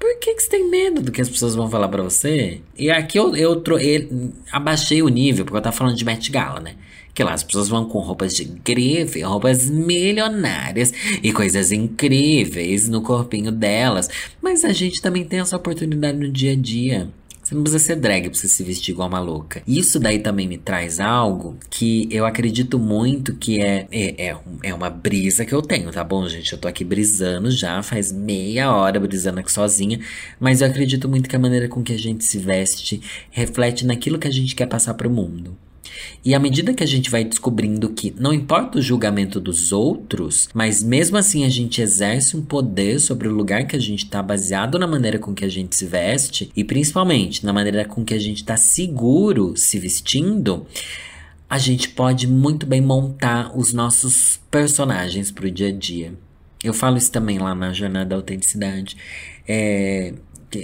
Por 0.00 0.18
que, 0.18 0.34
que 0.34 0.42
você 0.42 0.48
tem 0.48 0.66
medo 0.66 1.02
do 1.02 1.12
que 1.12 1.20
as 1.20 1.28
pessoas 1.28 1.54
vão 1.54 1.70
falar 1.70 1.86
para 1.86 2.02
você? 2.02 2.62
E 2.74 2.90
aqui 2.90 3.18
eu, 3.18 3.36
eu, 3.36 3.62
eu 3.78 4.32
abaixei 4.50 5.02
o 5.02 5.08
nível, 5.08 5.44
porque 5.44 5.58
eu 5.58 5.62
tava 5.62 5.76
falando 5.76 5.94
de 5.94 6.06
Met 6.06 6.32
Gala, 6.32 6.58
né? 6.58 6.76
Que 7.12 7.22
lá 7.22 7.34
as 7.34 7.42
pessoas 7.42 7.68
vão 7.68 7.84
com 7.84 7.98
roupas 7.98 8.34
de 8.34 8.44
grife, 8.44 9.20
roupas 9.20 9.68
milionárias 9.68 10.90
e 11.22 11.30
coisas 11.34 11.70
incríveis 11.70 12.88
no 12.88 13.02
corpinho 13.02 13.52
delas. 13.52 14.08
Mas 14.40 14.64
a 14.64 14.72
gente 14.72 15.02
também 15.02 15.22
tem 15.22 15.40
essa 15.40 15.56
oportunidade 15.58 16.16
no 16.16 16.32
dia 16.32 16.52
a 16.52 16.56
dia. 16.56 17.10
Você 17.50 17.56
não 17.56 17.64
precisa 17.64 17.84
ser 17.84 17.96
drag 17.96 18.30
pra 18.30 18.38
você 18.38 18.46
se 18.46 18.62
vestir 18.62 18.92
igual 18.92 19.08
uma 19.08 19.18
louca. 19.18 19.60
Isso 19.66 19.98
daí 19.98 20.20
também 20.20 20.46
me 20.46 20.56
traz 20.56 21.00
algo 21.00 21.58
que 21.68 22.06
eu 22.08 22.24
acredito 22.24 22.78
muito 22.78 23.34
que 23.34 23.60
é, 23.60 23.88
é, 23.90 24.28
é, 24.28 24.36
é, 24.62 24.72
uma 24.72 24.88
brisa 24.88 25.44
que 25.44 25.52
eu 25.52 25.60
tenho, 25.60 25.90
tá 25.90 26.04
bom, 26.04 26.28
gente? 26.28 26.52
Eu 26.52 26.60
tô 26.60 26.68
aqui 26.68 26.84
brisando 26.84 27.50
já, 27.50 27.82
faz 27.82 28.12
meia 28.12 28.72
hora 28.72 29.00
brisando 29.00 29.40
aqui 29.40 29.50
sozinha. 29.50 29.98
Mas 30.38 30.60
eu 30.60 30.68
acredito 30.68 31.08
muito 31.08 31.28
que 31.28 31.34
a 31.34 31.40
maneira 31.40 31.66
com 31.66 31.82
que 31.82 31.92
a 31.92 31.98
gente 31.98 32.24
se 32.24 32.38
veste 32.38 33.02
reflete 33.32 33.84
naquilo 33.84 34.16
que 34.16 34.28
a 34.28 34.32
gente 34.32 34.54
quer 34.54 34.66
passar 34.66 34.94
pro 34.94 35.10
mundo. 35.10 35.58
E 36.24 36.34
à 36.34 36.38
medida 36.38 36.74
que 36.74 36.82
a 36.82 36.86
gente 36.86 37.10
vai 37.10 37.24
descobrindo 37.24 37.88
que 37.90 38.14
não 38.18 38.32
importa 38.32 38.78
o 38.78 38.82
julgamento 38.82 39.40
dos 39.40 39.72
outros, 39.72 40.48
mas 40.54 40.82
mesmo 40.82 41.16
assim 41.16 41.44
a 41.44 41.48
gente 41.48 41.80
exerce 41.80 42.36
um 42.36 42.42
poder 42.42 42.98
sobre 42.98 43.28
o 43.28 43.34
lugar 43.34 43.66
que 43.66 43.76
a 43.76 43.80
gente 43.80 44.04
está 44.04 44.22
baseado 44.22 44.78
na 44.78 44.86
maneira 44.86 45.18
com 45.18 45.34
que 45.34 45.44
a 45.44 45.48
gente 45.48 45.76
se 45.76 45.86
veste 45.86 46.50
e 46.54 46.64
principalmente 46.64 47.44
na 47.44 47.52
maneira 47.52 47.84
com 47.84 48.04
que 48.04 48.14
a 48.14 48.18
gente 48.18 48.38
está 48.38 48.56
seguro 48.56 49.54
se 49.56 49.78
vestindo, 49.78 50.66
a 51.48 51.58
gente 51.58 51.88
pode 51.88 52.26
muito 52.26 52.64
bem 52.66 52.80
montar 52.80 53.56
os 53.58 53.72
nossos 53.72 54.40
personagens 54.50 55.30
pro 55.30 55.50
dia 55.50 55.68
a 55.68 55.72
dia. 55.72 56.14
Eu 56.62 56.74
falo 56.74 56.98
isso 56.98 57.10
também 57.10 57.38
lá 57.38 57.54
na 57.54 57.72
Jornada 57.72 58.10
da 58.10 58.16
Autenticidade. 58.16 58.96
É, 59.48 60.12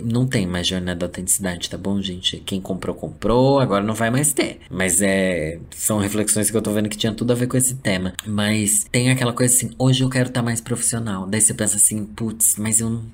não 0.05 0.27
tem 0.27 0.47
mais 0.47 0.67
jornada 0.67 1.01
da 1.01 1.07
autenticidade, 1.07 1.71
tá 1.71 1.79
bom, 1.79 2.01
gente? 2.01 2.39
Quem 2.39 2.61
comprou, 2.61 2.95
comprou, 2.95 3.61
agora 3.61 3.85
não 3.85 3.95
vai 3.95 4.11
mais 4.11 4.33
ter. 4.33 4.61
Mas 4.71 5.01
é. 5.01 5.59
São 5.71 5.99
reflexões 5.99 6.51
que 6.51 6.57
eu 6.57 6.63
tô 6.63 6.73
vendo 6.73 6.89
que 6.89 6.97
tinha 6.97 7.13
tudo 7.13 7.33
a 7.33 7.37
ver 7.37 7.47
com 7.47 7.57
esse 7.57 7.75
tema. 7.77 8.13
Mas 8.27 8.85
tem 8.91 9.11
aquela 9.11 9.33
coisa 9.33 9.55
assim, 9.55 9.71
hoje 9.79 10.03
eu 10.03 10.11
quero 10.11 10.29
estar 10.29 10.41
tá 10.41 10.45
mais 10.45 10.61
profissional. 10.61 11.27
Daí 11.27 11.41
você 11.41 11.55
pensa 11.55 11.77
assim, 11.77 12.05
putz, 12.05 12.57
mas 12.59 12.81
eu 12.81 12.91
não, 12.91 13.05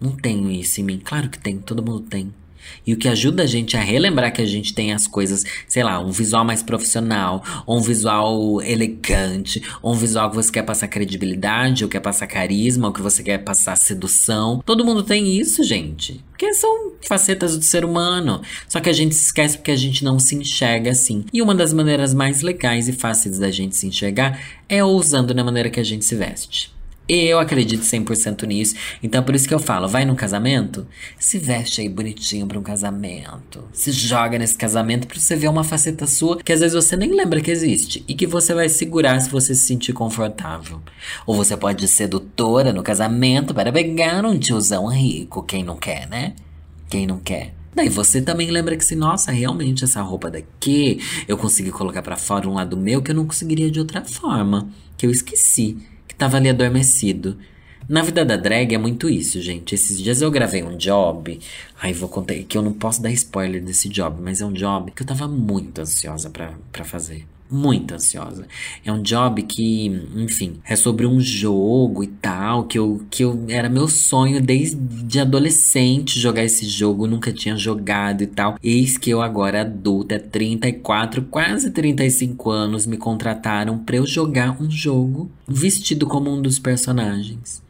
não 0.00 0.12
tenho 0.16 0.50
isso 0.50 0.80
em 0.80 0.84
mim. 0.84 1.00
Claro 1.02 1.28
que 1.28 1.38
tem, 1.38 1.58
todo 1.58 1.82
mundo 1.82 2.00
tem. 2.02 2.32
E 2.86 2.92
o 2.92 2.96
que 2.96 3.08
ajuda 3.08 3.42
a 3.42 3.46
gente 3.46 3.76
a 3.76 3.80
relembrar 3.80 4.32
que 4.32 4.42
a 4.42 4.46
gente 4.46 4.74
tem 4.74 4.92
as 4.92 5.06
coisas, 5.06 5.44
sei 5.66 5.82
lá, 5.82 6.00
um 6.00 6.10
visual 6.10 6.44
mais 6.44 6.62
profissional, 6.62 7.42
ou 7.66 7.78
um 7.78 7.82
visual 7.82 8.60
elegante, 8.62 9.62
ou 9.80 9.92
um 9.92 9.96
visual 9.96 10.30
que 10.30 10.36
você 10.36 10.50
quer 10.50 10.62
passar 10.62 10.88
credibilidade, 10.88 11.84
ou 11.84 11.90
quer 11.90 12.00
passar 12.00 12.26
carisma, 12.26 12.88
ou 12.88 12.92
que 12.92 13.02
você 13.02 13.22
quer 13.22 13.38
passar 13.38 13.76
sedução. 13.76 14.62
Todo 14.64 14.84
mundo 14.84 15.02
tem 15.02 15.38
isso, 15.38 15.62
gente. 15.62 16.22
Porque 16.30 16.54
são 16.54 16.92
facetas 17.06 17.56
do 17.56 17.64
ser 17.64 17.84
humano. 17.84 18.42
Só 18.68 18.80
que 18.80 18.90
a 18.90 18.92
gente 18.92 19.14
se 19.14 19.26
esquece 19.26 19.56
porque 19.56 19.70
a 19.70 19.76
gente 19.76 20.02
não 20.02 20.18
se 20.18 20.34
enxerga 20.34 20.90
assim. 20.90 21.24
E 21.32 21.40
uma 21.40 21.54
das 21.54 21.72
maneiras 21.72 22.12
mais 22.12 22.42
legais 22.42 22.88
e 22.88 22.92
fáceis 22.92 23.38
da 23.38 23.50
gente 23.50 23.76
se 23.76 23.86
enxergar 23.86 24.40
é 24.68 24.82
usando 24.82 25.34
na 25.34 25.44
maneira 25.44 25.70
que 25.70 25.78
a 25.78 25.84
gente 25.84 26.04
se 26.04 26.16
veste. 26.16 26.72
Eu 27.14 27.38
acredito 27.38 27.82
100% 27.82 28.46
nisso. 28.46 28.74
Então, 29.02 29.22
por 29.22 29.34
isso 29.34 29.46
que 29.46 29.52
eu 29.52 29.58
falo: 29.58 29.86
vai 29.86 30.02
num 30.02 30.14
casamento, 30.14 30.86
se 31.18 31.38
veste 31.38 31.82
aí 31.82 31.88
bonitinho 31.88 32.46
para 32.46 32.58
um 32.58 32.62
casamento. 32.62 33.68
Se 33.70 33.92
joga 33.92 34.38
nesse 34.38 34.56
casamento 34.56 35.06
pra 35.06 35.20
você 35.20 35.36
ver 35.36 35.48
uma 35.48 35.62
faceta 35.62 36.06
sua 36.06 36.38
que 36.42 36.50
às 36.50 36.60
vezes 36.60 36.74
você 36.74 36.96
nem 36.96 37.14
lembra 37.14 37.42
que 37.42 37.50
existe 37.50 38.02
e 38.08 38.14
que 38.14 38.26
você 38.26 38.54
vai 38.54 38.66
segurar 38.70 39.20
se 39.20 39.28
você 39.28 39.54
se 39.54 39.66
sentir 39.66 39.92
confortável. 39.92 40.80
Ou 41.26 41.34
você 41.34 41.54
pode 41.54 41.86
ser 41.86 42.04
sedutora 42.04 42.72
no 42.72 42.82
casamento 42.82 43.52
para 43.52 43.70
pegar 43.70 44.24
um 44.24 44.38
tiozão 44.38 44.86
rico. 44.86 45.42
Quem 45.42 45.62
não 45.62 45.76
quer, 45.76 46.08
né? 46.08 46.32
Quem 46.88 47.06
não 47.06 47.18
quer? 47.18 47.52
Daí 47.74 47.90
você 47.90 48.22
também 48.22 48.50
lembra 48.50 48.74
que 48.74 48.84
se, 48.86 48.96
nossa, 48.96 49.30
realmente 49.30 49.84
essa 49.84 50.00
roupa 50.00 50.30
daqui 50.30 50.98
eu 51.28 51.36
consegui 51.36 51.70
colocar 51.70 52.00
para 52.00 52.16
fora 52.16 52.48
um 52.48 52.54
lado 52.54 52.74
meu 52.74 53.02
que 53.02 53.10
eu 53.10 53.14
não 53.14 53.26
conseguiria 53.26 53.70
de 53.70 53.78
outra 53.78 54.02
forma, 54.02 54.70
que 54.96 55.04
eu 55.04 55.10
esqueci 55.10 55.76
que 56.06 56.14
tava 56.14 56.36
ali 56.36 56.48
adormecido. 56.48 57.38
Na 57.88 58.02
vida 58.02 58.24
da 58.24 58.36
drag 58.36 58.74
é 58.74 58.78
muito 58.78 59.08
isso, 59.08 59.40
gente. 59.40 59.74
Esses 59.74 60.00
dias 60.00 60.22
eu 60.22 60.30
gravei 60.30 60.62
um 60.62 60.76
job. 60.76 61.38
Ai, 61.80 61.92
vou 61.92 62.08
contar 62.08 62.34
que 62.34 62.56
eu 62.56 62.62
não 62.62 62.72
posso 62.72 63.02
dar 63.02 63.10
spoiler 63.10 63.62
desse 63.62 63.88
job, 63.88 64.20
mas 64.22 64.40
é 64.40 64.46
um 64.46 64.52
job 64.52 64.92
que 64.92 65.02
eu 65.02 65.06
tava 65.06 65.26
muito 65.26 65.80
ansiosa 65.80 66.30
para 66.30 66.84
fazer 66.84 67.26
muito 67.52 67.94
ansiosa. 67.94 68.46
É 68.84 68.92
um 68.92 69.02
job 69.02 69.42
que, 69.42 69.86
enfim, 70.16 70.60
é 70.64 70.74
sobre 70.74 71.06
um 71.06 71.20
jogo 71.20 72.02
e 72.02 72.06
tal, 72.06 72.64
que 72.64 72.78
eu, 72.78 73.04
que 73.10 73.22
eu 73.22 73.44
era 73.48 73.68
meu 73.68 73.86
sonho 73.86 74.40
desde 74.40 75.20
adolescente 75.20 76.18
jogar 76.18 76.44
esse 76.44 76.66
jogo, 76.66 77.06
nunca 77.06 77.32
tinha 77.32 77.56
jogado 77.56 78.22
e 78.22 78.26
tal. 78.26 78.56
Eis 78.62 78.96
que 78.96 79.10
eu 79.10 79.20
agora 79.20 79.60
adulta, 79.60 80.18
34, 80.18 81.22
quase 81.22 81.70
35 81.70 82.50
anos, 82.50 82.86
me 82.86 82.96
contrataram 82.96 83.78
para 83.78 83.96
eu 83.96 84.06
jogar 84.06 84.60
um 84.60 84.70
jogo 84.70 85.30
vestido 85.46 86.06
como 86.06 86.30
um 86.30 86.40
dos 86.40 86.58
personagens. 86.58 87.62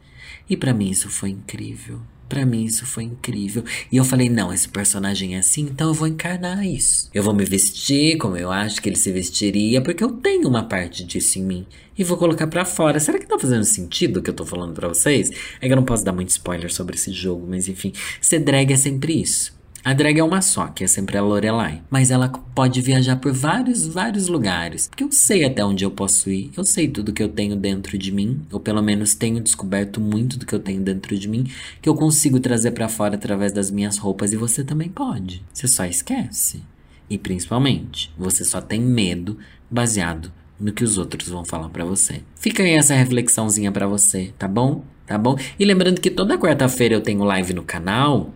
E 0.49 0.55
para 0.55 0.73
mim 0.73 0.89
isso 0.89 1.09
foi 1.09 1.29
incrível. 1.29 1.99
Para 2.33 2.47
mim 2.47 2.65
isso 2.65 2.83
foi 2.87 3.03
incrível. 3.03 3.63
E 3.91 3.97
eu 3.97 4.03
falei: 4.03 4.27
não, 4.27 4.51
esse 4.51 4.67
personagem 4.67 5.35
é 5.35 5.37
assim, 5.37 5.61
então 5.61 5.89
eu 5.89 5.93
vou 5.93 6.07
encarnar 6.07 6.65
isso. 6.65 7.07
Eu 7.13 7.21
vou 7.21 7.31
me 7.31 7.45
vestir 7.45 8.17
como 8.17 8.35
eu 8.35 8.51
acho 8.51 8.81
que 8.81 8.89
ele 8.89 8.95
se 8.95 9.11
vestiria, 9.11 9.83
porque 9.83 10.03
eu 10.03 10.09
tenho 10.13 10.49
uma 10.49 10.63
parte 10.63 11.03
disso 11.03 11.37
em 11.37 11.43
mim. 11.43 11.67
E 11.95 12.03
vou 12.03 12.17
colocar 12.17 12.47
para 12.47 12.65
fora. 12.65 12.99
Será 12.99 13.19
que 13.19 13.27
tá 13.27 13.37
fazendo 13.37 13.63
sentido 13.63 14.17
o 14.17 14.23
que 14.23 14.31
eu 14.31 14.33
tô 14.33 14.47
falando 14.47 14.73
para 14.73 14.87
vocês? 14.87 15.29
É 15.61 15.67
que 15.67 15.73
eu 15.73 15.75
não 15.75 15.85
posso 15.85 16.03
dar 16.03 16.11
muito 16.11 16.29
spoiler 16.29 16.73
sobre 16.73 16.95
esse 16.95 17.11
jogo, 17.11 17.45
mas 17.47 17.67
enfim. 17.67 17.93
Ser 18.19 18.39
drag 18.39 18.73
é 18.73 18.77
sempre 18.77 19.21
isso. 19.21 19.53
A 19.85 19.93
drag 19.93 20.17
é 20.17 20.23
uma 20.23 20.41
só, 20.41 20.67
que 20.67 20.85
é 20.85 20.87
sempre 20.87 21.17
a 21.17 21.21
Lorelai. 21.21 21.81
Mas 21.89 22.09
ela 22.09 22.29
pode 22.29 22.79
viajar 22.79 23.17
por 23.17 23.33
vários, 23.33 23.85
vários 23.85 24.29
lugares. 24.29 24.87
Porque 24.87 25.03
eu 25.03 25.11
sei 25.11 25.43
até 25.43 25.63
onde 25.65 25.83
eu 25.83 25.91
posso 25.91 26.29
ir. 26.29 26.51
Eu 26.55 26.63
sei 26.63 26.87
tudo 26.87 27.11
que 27.11 27.21
eu 27.21 27.27
tenho 27.27 27.53
dentro 27.57 27.97
de 27.97 28.09
mim. 28.09 28.45
Ou 28.49 28.61
pelo 28.61 28.81
menos 28.81 29.13
tenho 29.13 29.41
descoberto 29.41 29.99
muito 29.99 30.37
do 30.39 30.45
que 30.45 30.55
eu 30.55 30.59
tenho 30.59 30.81
dentro 30.81 31.17
de 31.17 31.27
mim. 31.27 31.45
Que 31.81 31.89
eu 31.89 31.95
consigo 31.95 32.39
trazer 32.39 32.71
para 32.71 32.87
fora 32.87 33.15
através 33.15 33.51
das 33.51 33.69
minhas 33.69 33.97
roupas. 33.97 34.31
E 34.31 34.37
você 34.37 34.63
também 34.63 34.87
pode. 34.87 35.43
Você 35.53 35.67
só 35.67 35.83
esquece. 35.83 36.63
E 37.09 37.17
principalmente, 37.17 38.09
você 38.17 38.45
só 38.45 38.61
tem 38.61 38.79
medo 38.79 39.37
baseado 39.69 40.31
no 40.57 40.71
que 40.71 40.85
os 40.85 40.97
outros 40.97 41.27
vão 41.27 41.43
falar 41.43 41.67
para 41.67 41.83
você. 41.83 42.21
Fica 42.37 42.63
aí 42.63 42.71
essa 42.71 42.95
reflexãozinha 42.95 43.69
para 43.69 43.85
você, 43.85 44.33
tá 44.39 44.47
bom? 44.47 44.85
Tá 45.05 45.17
bom? 45.17 45.37
E 45.59 45.65
lembrando 45.65 45.99
que 45.99 46.09
toda 46.09 46.37
quarta-feira 46.37 46.95
eu 46.95 47.01
tenho 47.01 47.25
live 47.25 47.53
no 47.53 47.63
canal 47.63 48.33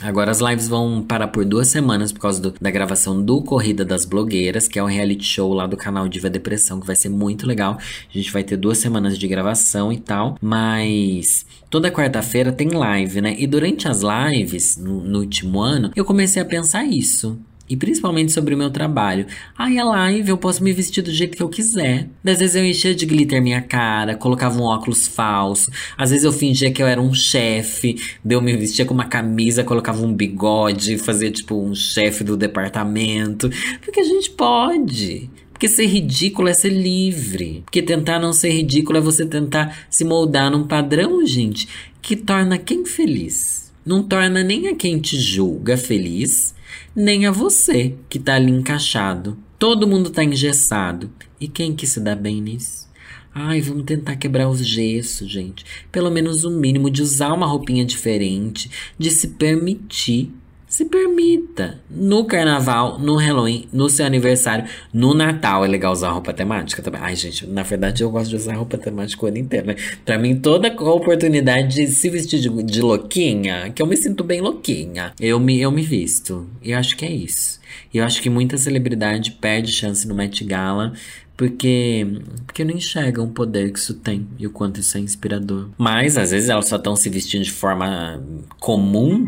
Agora 0.00 0.30
as 0.30 0.40
lives 0.40 0.68
vão 0.68 1.02
parar 1.02 1.28
por 1.28 1.44
duas 1.44 1.68
semanas 1.68 2.12
por 2.12 2.20
causa 2.20 2.40
do, 2.40 2.54
da 2.60 2.70
gravação 2.70 3.22
do 3.22 3.40
Corrida 3.40 3.82
das 3.82 4.04
Blogueiras, 4.04 4.68
que 4.68 4.78
é 4.78 4.82
um 4.82 4.86
reality 4.86 5.24
show 5.24 5.54
lá 5.54 5.66
do 5.66 5.76
canal 5.76 6.06
Diva 6.06 6.28
Depressão, 6.28 6.78
que 6.78 6.86
vai 6.86 6.96
ser 6.96 7.08
muito 7.08 7.46
legal. 7.46 7.78
A 7.78 8.12
gente 8.18 8.30
vai 8.30 8.44
ter 8.44 8.58
duas 8.58 8.76
semanas 8.76 9.18
de 9.18 9.26
gravação 9.26 9.90
e 9.90 9.98
tal, 9.98 10.36
mas 10.40 11.46
toda 11.70 11.90
quarta-feira 11.90 12.52
tem 12.52 12.68
live, 12.68 13.22
né? 13.22 13.34
E 13.38 13.46
durante 13.46 13.88
as 13.88 14.02
lives, 14.02 14.76
no, 14.76 15.02
no 15.02 15.20
último 15.20 15.60
ano, 15.60 15.90
eu 15.96 16.04
comecei 16.04 16.42
a 16.42 16.44
pensar 16.44 16.84
isso. 16.84 17.38
E 17.68 17.76
principalmente 17.76 18.30
sobre 18.30 18.54
o 18.54 18.58
meu 18.58 18.70
trabalho. 18.70 19.26
Ai, 19.58 19.76
a 19.78 19.84
live 19.84 20.28
eu 20.28 20.38
posso 20.38 20.62
me 20.62 20.72
vestir 20.72 21.02
do 21.02 21.10
jeito 21.10 21.36
que 21.36 21.42
eu 21.42 21.48
quiser. 21.48 22.08
Às 22.24 22.38
vezes 22.38 22.54
eu 22.54 22.64
enchia 22.64 22.94
de 22.94 23.04
glitter 23.04 23.42
minha 23.42 23.60
cara, 23.60 24.14
colocava 24.14 24.60
um 24.60 24.64
óculos 24.64 25.08
falso. 25.08 25.70
Às 25.98 26.10
vezes 26.10 26.24
eu 26.24 26.32
fingia 26.32 26.70
que 26.70 26.80
eu 26.80 26.86
era 26.86 27.00
um 27.00 27.12
chefe. 27.12 27.96
Eu 28.28 28.40
me 28.40 28.56
vestia 28.56 28.84
com 28.84 28.94
uma 28.94 29.06
camisa, 29.06 29.64
colocava 29.64 30.00
um 30.04 30.14
bigode, 30.14 30.96
fazia 30.98 31.30
tipo 31.30 31.60
um 31.60 31.74
chefe 31.74 32.22
do 32.22 32.36
departamento. 32.36 33.50
Porque 33.82 34.00
a 34.00 34.04
gente 34.04 34.30
pode. 34.30 35.28
Porque 35.52 35.68
ser 35.68 35.86
ridículo 35.86 36.48
é 36.48 36.54
ser 36.54 36.68
livre. 36.68 37.62
Porque 37.64 37.82
tentar 37.82 38.20
não 38.20 38.32
ser 38.32 38.50
ridículo 38.50 38.98
é 38.98 39.00
você 39.00 39.26
tentar 39.26 39.86
se 39.90 40.04
moldar 40.04 40.50
num 40.50 40.66
padrão, 40.68 41.26
gente, 41.26 41.66
que 42.00 42.14
torna 42.14 42.58
quem 42.58 42.84
feliz. 42.84 43.72
Não 43.84 44.02
torna 44.02 44.44
nem 44.44 44.68
a 44.68 44.76
quem 44.76 44.98
te 44.98 45.18
julga 45.18 45.76
feliz 45.76 46.54
nem 46.96 47.26
a 47.26 47.30
você 47.30 47.94
que 48.08 48.18
tá 48.18 48.36
ali 48.36 48.50
encaixado. 48.50 49.36
Todo 49.58 49.86
mundo 49.86 50.08
tá 50.08 50.24
engessado. 50.24 51.10
E 51.38 51.46
quem 51.46 51.76
que 51.76 51.86
se 51.86 52.00
dá 52.00 52.14
bem 52.14 52.40
nisso? 52.40 52.88
Ai, 53.34 53.60
vamos 53.60 53.84
tentar 53.84 54.16
quebrar 54.16 54.48
os 54.48 54.66
gessos, 54.66 55.30
gente. 55.30 55.62
Pelo 55.92 56.10
menos 56.10 56.44
o 56.44 56.50
mínimo 56.50 56.90
de 56.90 57.02
usar 57.02 57.34
uma 57.34 57.46
roupinha 57.46 57.84
diferente, 57.84 58.70
de 58.98 59.10
se 59.10 59.28
permitir 59.28 60.32
se 60.68 60.84
permita. 60.84 61.80
No 61.90 62.24
carnaval, 62.24 62.98
no 62.98 63.16
Halloween, 63.16 63.68
no 63.72 63.88
seu 63.88 64.04
aniversário, 64.04 64.64
no 64.92 65.14
Natal 65.14 65.64
é 65.64 65.68
legal 65.68 65.92
usar 65.92 66.10
roupa 66.10 66.32
temática 66.32 66.82
também. 66.82 67.00
Ai, 67.00 67.16
gente, 67.16 67.46
na 67.46 67.62
verdade 67.62 68.02
eu 68.02 68.10
gosto 68.10 68.30
de 68.30 68.36
usar 68.36 68.54
roupa 68.54 68.76
temática 68.76 69.24
o 69.24 69.28
ano 69.28 69.38
inteiro, 69.38 69.68
né? 69.68 69.76
Pra 70.04 70.18
mim, 70.18 70.36
toda 70.36 70.68
oportunidade 70.68 71.74
de 71.74 71.86
se 71.86 72.10
vestir 72.10 72.40
de, 72.40 72.62
de 72.62 72.80
louquinha, 72.80 73.70
que 73.70 73.80
eu 73.80 73.86
me 73.86 73.96
sinto 73.96 74.24
bem 74.24 74.40
louquinha, 74.40 75.12
eu 75.20 75.38
me, 75.38 75.60
eu 75.60 75.70
me 75.70 75.82
visto. 75.82 76.48
E 76.62 76.72
eu 76.72 76.78
acho 76.78 76.96
que 76.96 77.04
é 77.04 77.10
isso. 77.10 77.60
E 77.92 77.98
eu 77.98 78.04
acho 78.04 78.20
que 78.20 78.28
muita 78.28 78.58
celebridade 78.58 79.32
perde 79.32 79.72
chance 79.72 80.06
no 80.06 80.14
Met 80.14 80.44
Gala 80.44 80.92
porque, 81.36 82.06
porque 82.46 82.64
não 82.64 82.74
enxergam 82.74 83.26
o 83.26 83.30
poder 83.30 83.72
que 83.72 83.78
isso 83.78 83.94
tem 83.94 84.26
e 84.38 84.46
o 84.46 84.50
quanto 84.50 84.80
isso 84.80 84.96
é 84.96 85.00
inspirador. 85.00 85.68
Mas 85.76 86.16
às 86.16 86.30
vezes 86.30 86.48
elas 86.48 86.66
só 86.66 86.76
estão 86.76 86.96
se 86.96 87.10
vestindo 87.10 87.44
de 87.44 87.52
forma 87.52 88.22
comum, 88.58 89.26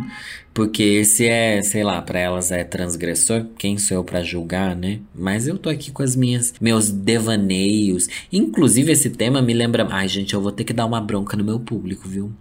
porque 0.54 1.04
se 1.04 1.26
é, 1.26 1.60
sei 1.62 1.84
lá, 1.84 2.00
para 2.00 2.18
elas 2.18 2.50
é 2.50 2.64
transgressor, 2.64 3.46
quem 3.58 3.76
sou 3.78 3.98
eu 3.98 4.04
para 4.04 4.22
julgar, 4.22 4.74
né? 4.74 5.00
Mas 5.14 5.46
eu 5.46 5.58
tô 5.58 5.68
aqui 5.68 5.90
com 5.90 6.02
as 6.02 6.16
minhas 6.16 6.54
meus 6.60 6.90
devaneios. 6.90 8.08
Inclusive 8.32 8.92
esse 8.92 9.10
tema 9.10 9.42
me 9.42 9.52
lembra, 9.52 9.86
ai 9.90 10.08
gente, 10.08 10.34
eu 10.34 10.40
vou 10.40 10.50
ter 10.50 10.64
que 10.64 10.72
dar 10.72 10.86
uma 10.86 11.00
bronca 11.00 11.36
no 11.36 11.44
meu 11.44 11.60
público, 11.60 12.08
viu? 12.08 12.32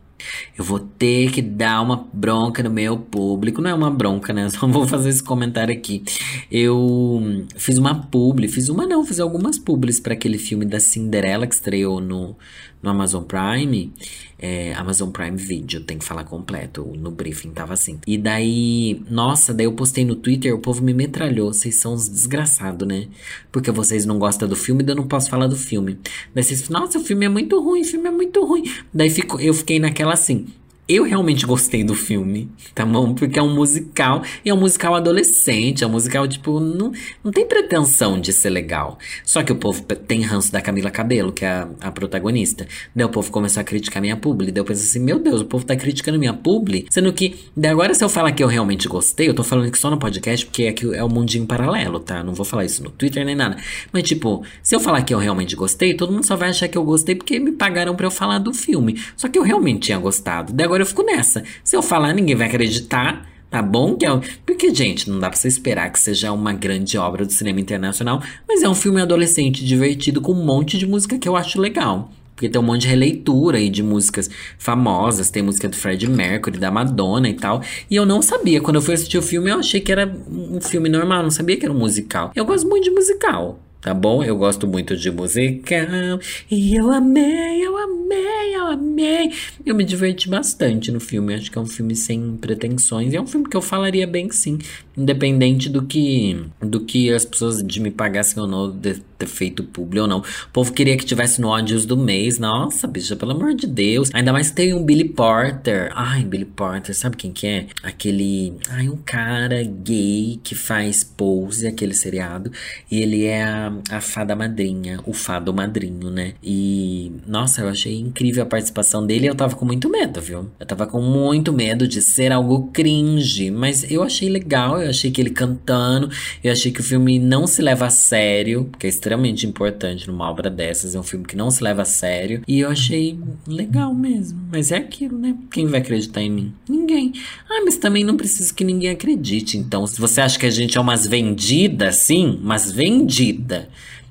Eu 0.58 0.63
vou 0.63 0.80
ter 0.80 1.32
que 1.32 1.41
dar 1.41 1.82
uma 1.82 2.08
bronca 2.12 2.63
no 2.63 2.69
meu 2.69 2.97
público. 2.97 3.62
Não 3.62 3.69
é 3.69 3.73
uma 3.73 3.91
bronca, 3.91 4.34
né? 4.34 4.49
Só 4.51 4.67
vou 4.67 4.88
fazer 4.88 5.10
esse 5.10 5.23
comentário 5.23 5.73
aqui. 5.73 6.03
Eu 6.51 7.45
fiz 7.56 7.77
uma 7.77 7.95
publi, 7.95 8.47
fiz 8.47 8.69
uma 8.69 8.86
não, 8.86 9.06
fiz 9.06 9.19
algumas 9.19 9.58
publis 9.60 9.99
para 9.99 10.13
aquele 10.13 10.38
filme 10.38 10.65
da 10.65 10.80
Cinderela 10.80 11.47
que 11.47 11.56
estreou 11.56 11.99
no, 12.01 12.36
no 12.82 12.89
Amazon 12.89 13.23
Prime, 13.23 13.91
é, 14.39 14.73
Amazon 14.73 15.10
Prime 15.10 15.38
Video, 15.38 15.82
tem 15.82 15.97
que 15.97 16.06
falar 16.06 16.23
completo, 16.23 16.86
no 16.97 17.12
briefing 17.12 17.52
tava 17.52 17.73
assim. 17.73 18.00
E 18.06 18.17
daí, 18.17 19.02
nossa, 19.10 19.54
daí 19.54 19.65
eu 19.65 19.73
postei 19.73 20.06
no 20.06 20.15
Twitter, 20.15 20.54
o 20.54 20.60
povo 20.60 20.84
me 20.84 20.93
metralhou, 20.93 21.52
vocês 21.54 21.76
são 21.76 21.93
uns 21.93 22.08
desgraçados, 22.08 22.88
né? 22.88 23.08
Porque 23.52 23.71
vocês 23.71 24.06
não 24.06 24.19
gostam 24.19 24.47
do 24.47 24.56
filme, 24.56 24.84
daí 24.84 24.93
eu 24.93 24.97
não 24.97 25.08
posso 25.08 25.30
falar 25.30 25.47
do 25.47 25.56
filme. 25.56 25.97
Daí 26.34 26.43
vocês, 26.43 26.69
nossa, 26.69 27.00
o 27.00 27.04
filme 27.04 27.26
é 27.26 27.30
muito 27.30 27.60
ruim, 27.60 27.82
o 27.82 27.86
filme 27.86 28.08
é 28.08 28.12
muito 28.12 28.45
ruim. 28.45 28.63
Daí 28.93 29.10
fico, 29.10 29.39
eu 29.39 29.54
fiquei 29.54 29.80
naquela 29.80 30.13
assim, 30.13 30.47
eu 30.88 31.04
realmente 31.04 31.45
gostei 31.45 31.84
do 31.84 31.93
filme, 31.93 32.50
tá 32.73 32.86
bom? 32.86 33.13
Porque 33.13 33.38
é 33.38 33.43
um 33.43 33.54
musical, 33.54 34.23
e 34.43 34.50
é 34.50 34.54
um 34.54 34.60
musical 34.60 34.95
adolescente, 34.95 35.84
é 35.84 35.88
um 35.88 35.89
musical, 35.89 36.28
tipo, 36.28 36.60
não, 36.60 36.93
não 37.23 37.32
tem 37.32 37.45
pretensão 37.45 38.19
de 38.19 38.32
ser 38.32 38.50
legal. 38.50 38.97
Só 39.26 39.43
que 39.43 39.52
o 39.52 39.56
povo 39.56 39.82
tem 39.84 40.21
ranço 40.21 40.52
da 40.52 40.62
Camila 40.62 40.89
Cabelo, 40.89 41.34
que 41.34 41.43
é 41.43 41.50
a, 41.50 41.67
a 41.82 41.91
protagonista. 41.91 42.65
Daí 42.95 43.06
o 43.06 43.10
povo 43.10 43.32
começou 43.32 43.60
a 43.60 43.63
criticar 43.63 44.02
minha 44.02 44.15
publi. 44.15 44.52
Daí 44.52 44.62
eu 44.62 44.65
pensei 44.65 44.86
assim, 44.86 45.00
meu 45.00 45.19
Deus, 45.19 45.41
o 45.41 45.45
povo 45.45 45.65
tá 45.65 45.76
criticando 45.76 46.17
minha 46.17 46.34
publi, 46.34 46.88
sendo 46.89 47.12
que, 47.12 47.36
daí 47.56 47.71
agora 47.71 47.93
se 47.93 48.04
eu 48.04 48.10
falar 48.10 48.32
que 48.32 48.43
eu 48.43 48.47
realmente 48.47 48.88
gostei, 48.88 49.28
eu 49.28 49.34
tô 49.34 49.43
falando 49.43 49.69
que 49.69 49.78
só 49.78 49.89
no 49.89 49.97
podcast, 49.97 50.45
porque 50.45 50.67
aqui 50.67 50.95
é 50.95 51.04
o 51.04 51.10
mundinho 51.10 51.45
paralelo, 51.45 52.00
tá? 52.00 52.23
Não 52.23 52.34
vou 52.34 52.45
falar 52.45 52.63
isso 52.63 52.82
no 52.82 52.89
Twitter 52.89 53.26
nem 53.26 53.36
nada. 53.36 53.58
Mas, 53.91 54.04
tipo, 54.04 54.43
se 54.63 54.73
eu 54.73 54.80
falar 54.80 55.02
que 55.02 55.13
eu 55.13 55.17
realmente 55.17 55.56
gostei, 55.56 55.93
todo 55.93 56.13
mundo 56.13 56.26
só 56.26 56.38
vai 56.38 56.50
achar 56.50 56.69
que 56.69 56.78
eu 56.78 56.84
gostei 56.84 57.13
porque 57.15 57.39
me 57.39 57.52
pagaram 57.52 57.95
para 57.95 58.06
eu 58.06 58.12
falar 58.12 58.39
do 58.39 58.54
filme. 58.54 59.00
Só 59.17 59.28
que 59.28 59.38
eu 59.38 59.43
realmente 59.43 59.88
tinha 59.88 59.97
gostado. 59.97 60.54
Daí 60.54 60.65
agora 60.65 60.76
agora 60.77 60.83
eu 60.83 60.85
fico 60.85 61.03
nessa. 61.03 61.43
Se 61.63 61.75
eu 61.75 61.81
falar, 61.81 62.13
ninguém 62.13 62.35
vai 62.35 62.47
acreditar. 62.47 63.27
Tá 63.49 63.61
bom? 63.61 63.95
Que 63.95 64.05
é, 64.05 64.09
porque, 64.45 64.75
gente, 64.75 65.09
não 65.09 65.19
dá 65.19 65.29
pra 65.29 65.39
você 65.39 65.47
esperar 65.47 65.89
que 65.89 65.97
seja 65.97 66.33
uma 66.33 66.51
grande 66.51 66.97
obra 66.97 67.25
do 67.25 67.31
cinema 67.31 67.61
internacional, 67.61 68.21
mas 68.45 68.61
é 68.61 68.67
um 68.67 68.75
filme 68.75 69.01
adolescente 69.01 69.65
divertido 69.65 70.19
com 70.19 70.33
um 70.33 70.43
monte 70.43 70.77
de 70.77 70.85
música 70.85 71.17
que 71.17 71.29
eu 71.29 71.35
acho 71.37 71.59
legal. 71.59 72.11
Porque 72.35 72.49
tem 72.49 72.59
um 72.59 72.63
monte 72.63 72.81
de 72.81 72.89
releitura 72.89 73.57
aí 73.57 73.69
de 73.69 73.81
músicas 73.81 74.29
famosas, 74.59 75.31
tem 75.31 75.41
música 75.41 75.69
do 75.69 75.77
Freddie 75.77 76.09
Mercury, 76.09 76.59
da 76.59 76.69
Madonna 76.69 77.29
e 77.29 77.35
tal. 77.35 77.61
E 77.89 77.95
eu 77.95 78.05
não 78.05 78.21
sabia, 78.21 78.59
quando 78.59 78.75
eu 78.75 78.81
fui 78.81 78.95
assistir 78.95 79.17
o 79.17 79.21
filme, 79.21 79.49
eu 79.49 79.59
achei 79.59 79.79
que 79.79 79.93
era 79.93 80.13
um 80.29 80.59
filme 80.59 80.89
normal, 80.89 81.23
não 81.23 81.31
sabia 81.31 81.55
que 81.55 81.63
era 81.63 81.73
um 81.73 81.79
musical. 81.79 82.33
Eu 82.35 82.43
gosto 82.43 82.67
muito 82.67 82.83
de 82.83 82.91
musical 82.91 83.57
tá 83.81 83.93
bom? 83.93 84.23
Eu 84.23 84.37
gosto 84.37 84.67
muito 84.67 84.95
de 84.95 85.11
musical 85.11 86.19
e 86.49 86.75
eu 86.75 86.91
amei, 86.91 87.65
eu 87.65 87.77
amei, 87.77 88.55
eu 88.55 88.67
amei. 88.67 89.31
Eu 89.65 89.75
me 89.75 89.83
diverti 89.83 90.29
bastante 90.29 90.91
no 90.91 90.99
filme. 90.99 91.35
Acho 91.35 91.51
que 91.51 91.57
é 91.57 91.61
um 91.61 91.65
filme 91.65 91.95
sem 91.95 92.37
pretensões. 92.37 93.13
E 93.13 93.15
é 93.15 93.21
um 93.21 93.27
filme 93.27 93.47
que 93.47 93.55
eu 93.55 93.61
falaria 93.61 94.07
bem 94.07 94.29
sim, 94.31 94.57
independente 94.95 95.69
do 95.69 95.85
que 95.85 96.45
do 96.59 96.81
que 96.81 97.11
as 97.11 97.25
pessoas 97.25 97.61
de 97.63 97.79
me 97.79 97.91
pagassem 97.91 98.41
ou 98.41 98.47
não 98.47 98.71
de 98.71 98.95
ter 99.17 99.27
feito 99.27 99.63
público 99.63 100.03
ou 100.03 100.08
não. 100.08 100.19
O 100.19 100.23
povo 100.53 100.73
queria 100.73 100.97
que 100.97 101.06
tivesse 101.06 101.41
no 101.41 101.47
ódios 101.47 101.86
do 101.86 101.97
mês. 101.97 102.39
Nossa, 102.39 102.88
bicha, 102.88 103.15
pelo 103.15 103.32
amor 103.32 103.53
de 103.53 103.67
Deus. 103.67 104.10
Ainda 104.13 104.32
mais 104.32 104.51
tem 104.51 104.73
um 104.73 104.84
Billy 104.84 105.10
Porter. 105.10 105.91
Ai, 105.93 106.23
Billy 106.23 106.45
Porter, 106.45 106.95
sabe 106.95 107.17
quem 107.17 107.32
que 107.32 107.47
é? 107.47 107.67
Aquele, 107.84 108.53
ai, 108.69 108.89
um 108.89 108.97
cara 108.97 109.63
gay 109.63 110.39
que 110.43 110.56
faz 110.56 111.03
pose 111.03 111.67
aquele 111.67 111.93
seriado 111.93 112.51
e 112.91 113.01
ele 113.01 113.25
é 113.25 113.43
a 113.43 113.67
a 113.89 114.01
fada 114.01 114.36
madrinha, 114.36 114.99
o 115.06 115.13
fado 115.13 115.53
madrinho, 115.53 116.10
né? 116.10 116.34
E, 116.43 117.12
nossa, 117.25 117.62
eu 117.62 117.69
achei 117.69 117.99
incrível 117.99 118.43
a 118.43 118.45
participação 118.45 119.06
dele 119.06 119.27
eu 119.27 119.36
tava 119.36 119.56
com 119.56 119.65
muito 119.65 119.89
medo, 119.89 120.21
viu? 120.21 120.49
Eu 120.60 120.65
tava 120.65 120.86
com 120.88 121.01
muito 121.01 121.51
medo 121.51 121.88
de 121.88 122.01
ser 122.01 122.32
algo 122.32 122.69
cringe, 122.71 123.51
mas 123.51 123.89
eu 123.89 124.03
achei 124.03 124.30
legal, 124.30 124.82
eu 124.82 124.89
achei 124.89 125.12
que 125.12 125.21
ele 125.21 125.30
cantando, 125.30 126.10
eu 126.43 126.51
achei 126.51 126.71
que 126.71 126.82
o 126.82 126.84
filme 126.84 127.19
não 127.19 127.47
se 127.47 127.62
leva 127.62 127.88
a 127.88 127.89
sério, 127.89 128.69
que 128.77 128.86
é 128.86 128.89
extremamente 129.07 129.47
importante 129.47 130.07
numa 130.07 130.29
obra 130.29 130.49
dessas, 130.49 130.93
é 130.93 130.99
um 130.99 131.03
filme 131.03 131.25
que 131.25 131.35
não 131.35 131.49
se 131.49 131.63
leva 131.63 131.83
a 131.83 131.85
sério, 131.85 132.41
e 132.47 132.59
eu 132.59 132.69
achei 132.69 133.17
legal 133.47 133.93
mesmo. 133.93 134.39
Mas 134.51 134.71
é 134.71 134.77
aquilo, 134.77 135.17
né? 135.17 135.35
Quem 135.49 135.65
vai 135.65 135.79
acreditar 135.79 136.21
em 136.21 136.29
mim? 136.29 136.53
Ninguém. 136.67 137.13
Ah, 137.49 137.61
mas 137.63 137.77
também 137.77 138.03
não 138.03 138.17
preciso 138.17 138.53
que 138.53 138.65
ninguém 138.65 138.89
acredite. 138.89 139.57
Então, 139.57 139.87
se 139.87 139.99
você 139.99 140.19
acha 140.19 140.37
que 140.37 140.45
a 140.45 140.49
gente 140.49 140.77
é 140.77 140.81
umas 140.81 141.07
vendidas, 141.07 141.95
sim, 141.95 142.39
mas 142.43 142.71
vendida 142.71 143.69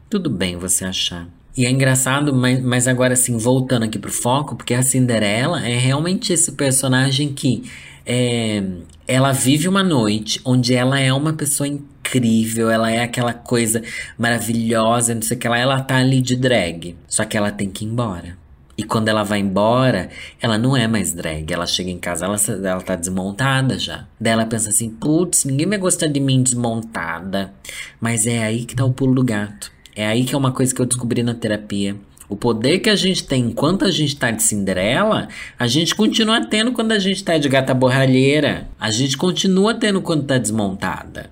tudo 0.09 0.31
bem 0.31 0.57
você 0.57 0.85
achar. 0.85 1.29
E 1.57 1.67
é 1.67 1.71
engraçado, 1.71 2.35
mas, 2.35 2.63
mas 2.63 2.89
agora 2.89 3.15
assim, 3.15 3.37
voltando 3.37 3.85
aqui 3.85 3.99
pro 3.99 4.13
foco, 4.13 4.57
porque 4.57 4.75
a 4.75 4.83
Cinderela 4.83 5.67
é 5.67 5.77
realmente 5.77 6.33
esse 6.33 6.53
personagem 6.53 7.33
que 7.33 7.65
é, 8.05 8.63
ela 9.09 9.33
vive 9.33 9.67
uma 9.67 9.83
noite 9.83 10.41
onde 10.45 10.75
ela 10.75 11.01
é 11.01 11.13
uma 11.13 11.33
pessoa 11.33 11.69
incrível, 12.07 12.71
ela 12.71 12.91
é 12.91 13.03
aquela 13.03 13.33
coisa 13.33 13.83
maravilhosa, 14.17 15.15
não 15.15 15.23
sei 15.23 15.37
o 15.37 15.41
que 15.41 15.49
lá, 15.49 15.59
ela 15.59 15.81
tá 15.81 15.97
ali 15.97 16.21
de 16.21 16.37
drag. 16.37 16.97
Só 17.09 17.25
que 17.25 17.37
ela 17.37 17.51
tem 17.51 17.69
que 17.69 17.85
ir 17.85 17.89
embora. 17.89 18.37
E 18.79 18.83
quando 18.83 19.09
ela 19.09 19.23
vai 19.23 19.39
embora, 19.39 20.11
ela 20.41 20.59
não 20.59 20.77
é 20.77 20.87
mais 20.87 21.13
drag. 21.13 21.51
Ela 21.51 21.67
chega 21.67 21.91
em 21.91 21.99
casa, 21.99 22.27
ela, 22.27 22.37
ela 22.63 22.83
tá 22.83 22.95
desmontada 22.95 23.79
já. 23.79 24.07
Daí 24.21 24.35
ela 24.35 24.45
pensa 24.45 24.69
assim: 24.69 24.91
putz, 24.91 25.45
ninguém 25.45 25.67
vai 25.67 25.79
gostar 25.79 26.09
de 26.09 26.21
mim 26.21 26.43
desmontada. 26.43 27.53
Mas 27.99 28.27
é 28.27 28.45
aí 28.45 28.65
que 28.65 28.77
tá 28.77 28.85
o 28.85 28.93
pulo 28.93 29.15
do 29.15 29.25
gato. 29.25 29.73
É 29.95 30.07
aí 30.07 30.25
que 30.25 30.35
é 30.35 30.39
uma 30.39 30.53
coisa 30.53 30.75
que 30.75 30.81
eu 30.81 30.87
descobri 30.87 31.23
na 31.23 31.35
terapia. 31.35 31.97
O 32.29 32.37
poder 32.37 32.81
que 32.81 32.91
a 32.91 32.97
gente 32.97 33.25
tem 33.25 33.45
enquanto 33.45 33.85
a 33.85 33.91
gente 33.91 34.17
tá 34.17 34.31
de 34.31 34.43
Cinderela, 34.43 35.29
a 35.59 35.67
gente 35.69 35.95
continua 35.95 36.45
tendo 36.45 36.73
quando 36.73 36.93
a 36.93 36.99
gente 36.99 37.23
tá 37.25 37.39
de 37.39 37.49
gata 37.49 37.73
borralheira. 37.73 38.69
A 38.79 38.91
gente 38.91 39.17
continua 39.17 39.73
tendo 39.73 40.03
quando 40.03 40.25
tá 40.25 40.37
desmontada. 40.37 41.31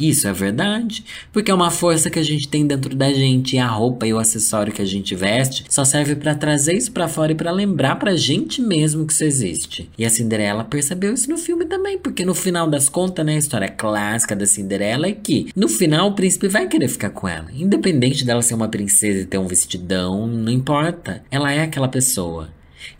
Isso 0.00 0.26
é 0.26 0.32
verdade, 0.32 1.04
porque 1.30 1.50
é 1.50 1.54
uma 1.54 1.70
força 1.70 2.08
que 2.08 2.18
a 2.18 2.22
gente 2.22 2.48
tem 2.48 2.66
dentro 2.66 2.96
da 2.96 3.12
gente 3.12 3.56
e 3.56 3.58
a 3.58 3.66
roupa 3.66 4.06
e 4.06 4.14
o 4.14 4.18
acessório 4.18 4.72
que 4.72 4.80
a 4.80 4.86
gente 4.86 5.14
veste 5.14 5.66
só 5.68 5.84
serve 5.84 6.16
para 6.16 6.34
trazer 6.34 6.72
isso 6.72 6.90
para 6.90 7.06
fora 7.06 7.32
e 7.32 7.34
para 7.34 7.50
lembrar 7.50 7.96
pra 7.96 8.16
gente 8.16 8.62
mesmo 8.62 9.06
que 9.06 9.12
isso 9.12 9.24
existe. 9.24 9.90
E 9.98 10.06
a 10.06 10.08
Cinderela 10.08 10.64
percebeu 10.64 11.12
isso 11.12 11.28
no 11.28 11.36
filme 11.36 11.66
também, 11.66 11.98
porque 11.98 12.24
no 12.24 12.34
final 12.34 12.66
das 12.66 12.88
contas, 12.88 13.26
né, 13.26 13.34
a 13.34 13.38
história 13.38 13.68
clássica 13.68 14.34
da 14.34 14.46
Cinderela 14.46 15.06
é 15.06 15.12
que 15.12 15.48
no 15.54 15.68
final 15.68 16.08
o 16.08 16.14
príncipe 16.14 16.48
vai 16.48 16.66
querer 16.66 16.88
ficar 16.88 17.10
com 17.10 17.28
ela, 17.28 17.48
independente 17.52 18.24
dela 18.24 18.40
ser 18.40 18.54
uma 18.54 18.68
princesa 18.68 19.20
e 19.20 19.26
ter 19.26 19.36
um 19.36 19.46
vestidão, 19.46 20.26
não 20.26 20.50
importa. 20.50 21.22
Ela 21.30 21.52
é 21.52 21.62
aquela 21.62 21.88
pessoa. 21.88 22.48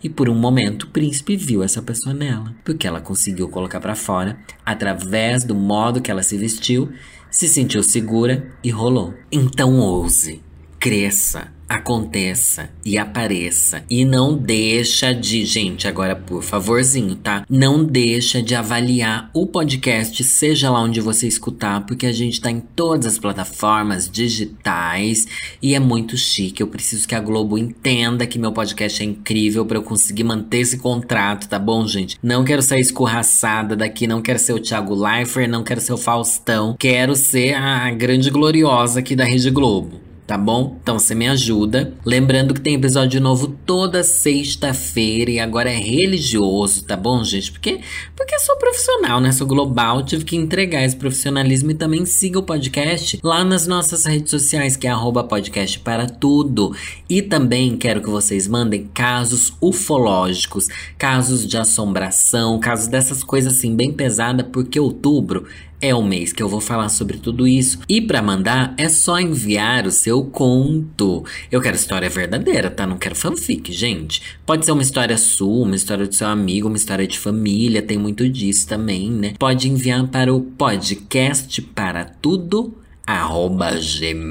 E 0.03 0.09
por 0.09 0.29
um 0.29 0.35
momento 0.35 0.83
o 0.83 0.89
príncipe 0.89 1.35
viu 1.35 1.63
essa 1.63 1.81
pessoa 1.81 2.13
nela, 2.13 2.55
porque 2.63 2.87
ela 2.87 3.01
conseguiu 3.01 3.49
colocar 3.49 3.79
para 3.79 3.95
fora, 3.95 4.39
através 4.65 5.43
do 5.43 5.55
modo 5.55 6.01
que 6.01 6.11
ela 6.11 6.23
se 6.23 6.37
vestiu, 6.37 6.91
se 7.29 7.47
sentiu 7.47 7.83
segura 7.83 8.51
e 8.63 8.69
rolou. 8.69 9.13
Então 9.31 9.79
ouse, 9.79 10.41
cresça, 10.79 11.51
aconteça 11.71 12.69
e 12.85 12.97
apareça. 12.97 13.83
E 13.89 14.03
não 14.03 14.35
deixa 14.37 15.13
de, 15.13 15.45
gente, 15.45 15.87
agora 15.87 16.15
por 16.15 16.43
favorzinho, 16.43 17.15
tá? 17.15 17.45
Não 17.49 17.81
deixa 17.83 18.41
de 18.41 18.53
avaliar 18.53 19.29
o 19.33 19.47
podcast, 19.47 20.21
seja 20.21 20.69
lá 20.69 20.81
onde 20.81 20.99
você 20.99 21.27
escutar, 21.27 21.85
porque 21.85 22.05
a 22.05 22.11
gente 22.11 22.41
tá 22.41 22.51
em 22.51 22.59
todas 22.59 23.05
as 23.05 23.17
plataformas 23.17 24.09
digitais 24.09 25.25
e 25.61 25.73
é 25.73 25.79
muito 25.79 26.17
chique. 26.17 26.61
Eu 26.61 26.67
preciso 26.67 27.07
que 27.07 27.15
a 27.15 27.21
Globo 27.21 27.57
entenda 27.57 28.27
que 28.27 28.37
meu 28.37 28.51
podcast 28.51 29.01
é 29.01 29.05
incrível 29.05 29.65
para 29.65 29.77
eu 29.77 29.83
conseguir 29.83 30.25
manter 30.25 30.59
esse 30.59 30.77
contrato, 30.77 31.47
tá 31.47 31.57
bom, 31.57 31.87
gente? 31.87 32.17
Não 32.21 32.43
quero 32.43 32.61
sair 32.61 32.81
escorraçada 32.81 33.77
daqui, 33.77 34.05
não 34.05 34.21
quero 34.21 34.39
ser 34.39 34.51
o 34.51 34.59
Thiago 34.59 34.93
Leifert, 34.93 35.49
não 35.49 35.63
quero 35.63 35.79
ser 35.79 35.93
o 35.93 35.97
Faustão, 35.97 36.75
quero 36.77 37.15
ser 37.15 37.53
a 37.53 37.89
grande 37.91 38.29
gloriosa 38.29 38.99
aqui 38.99 39.15
da 39.15 39.23
Rede 39.23 39.49
Globo 39.49 40.10
tá 40.31 40.37
bom? 40.37 40.77
Então 40.81 40.97
você 40.97 41.13
me 41.13 41.27
ajuda. 41.27 41.93
Lembrando 42.05 42.53
que 42.53 42.61
tem 42.61 42.75
episódio 42.75 43.19
novo 43.19 43.49
toda 43.65 44.01
sexta-feira 44.01 45.29
e 45.29 45.39
agora 45.41 45.69
é 45.69 45.75
religioso, 45.75 46.85
tá 46.85 46.95
bom, 46.95 47.21
gente? 47.21 47.51
Porque 47.51 47.81
porque 48.15 48.39
sou 48.39 48.55
profissional, 48.55 49.19
né? 49.19 49.33
Sou 49.33 49.45
global, 49.45 50.05
tive 50.05 50.23
que 50.23 50.37
entregar 50.37 50.85
esse 50.85 50.95
profissionalismo 50.95 51.71
e 51.71 51.73
também 51.73 52.05
siga 52.05 52.39
o 52.39 52.43
podcast 52.43 53.19
lá 53.21 53.43
nas 53.43 53.67
nossas 53.67 54.05
redes 54.05 54.31
sociais, 54.31 54.77
que 54.77 54.87
é 54.87 54.91
arroba 54.91 55.21
podcast 55.21 55.77
para 55.79 56.07
tudo. 56.07 56.73
E 57.09 57.21
também 57.21 57.75
quero 57.75 58.01
que 58.01 58.09
vocês 58.09 58.47
mandem 58.47 58.89
casos 58.93 59.53
ufológicos, 59.59 60.67
casos 60.97 61.45
de 61.45 61.57
assombração, 61.57 62.57
casos 62.57 62.87
dessas 62.87 63.21
coisas 63.21 63.57
assim 63.57 63.75
bem 63.75 63.91
pesadas, 63.91 64.45
porque 64.49 64.79
outubro 64.79 65.45
é 65.81 65.95
o 65.95 66.03
mês 66.03 66.31
que 66.31 66.43
eu 66.43 66.47
vou 66.47 66.61
falar 66.61 66.89
sobre 66.89 67.17
tudo 67.17 67.47
isso. 67.47 67.79
E 67.89 67.99
para 67.99 68.21
mandar 68.21 68.73
é 68.77 68.87
só 68.87 69.19
enviar 69.19 69.87
o 69.87 69.91
seu 69.91 70.23
conto. 70.23 71.25
Eu 71.51 71.59
quero 71.59 71.75
história 71.75 72.09
verdadeira, 72.09 72.69
tá? 72.69 72.85
Não 72.85 72.97
quero 72.97 73.15
fanfic, 73.15 73.73
gente. 73.73 74.21
Pode 74.45 74.65
ser 74.65 74.71
uma 74.71 74.83
história 74.83 75.17
sua, 75.17 75.65
uma 75.65 75.75
história 75.75 76.07
do 76.07 76.13
seu 76.13 76.27
amigo, 76.27 76.67
uma 76.67 76.77
história 76.77 77.07
de 77.07 77.17
família, 77.17 77.81
tem 77.81 77.97
muito 77.97 78.29
disso 78.29 78.67
também, 78.67 79.09
né? 79.09 79.33
Pode 79.39 79.67
enviar 79.67 80.07
para 80.07 80.33
o 80.33 80.41
podcast 80.41 81.61
para 81.61 82.05
tudo 82.05 82.77
arroba 83.05 83.71
gmail.com 83.71 84.21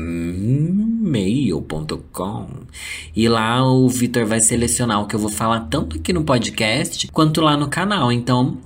e 3.15 3.29
lá 3.29 3.69
o 3.69 3.89
Vitor 3.89 4.25
vai 4.25 4.41
selecionar 4.41 5.03
o 5.03 5.07
que 5.07 5.15
eu 5.15 5.21
vou 5.21 5.29
falar 5.29 5.61
tanto 5.63 5.97
aqui 5.97 6.13
no 6.13 6.23
podcast 6.25 7.09
quanto 7.09 7.41
lá 7.41 7.57
no 7.57 7.69
canal. 7.69 8.13
Então 8.13 8.59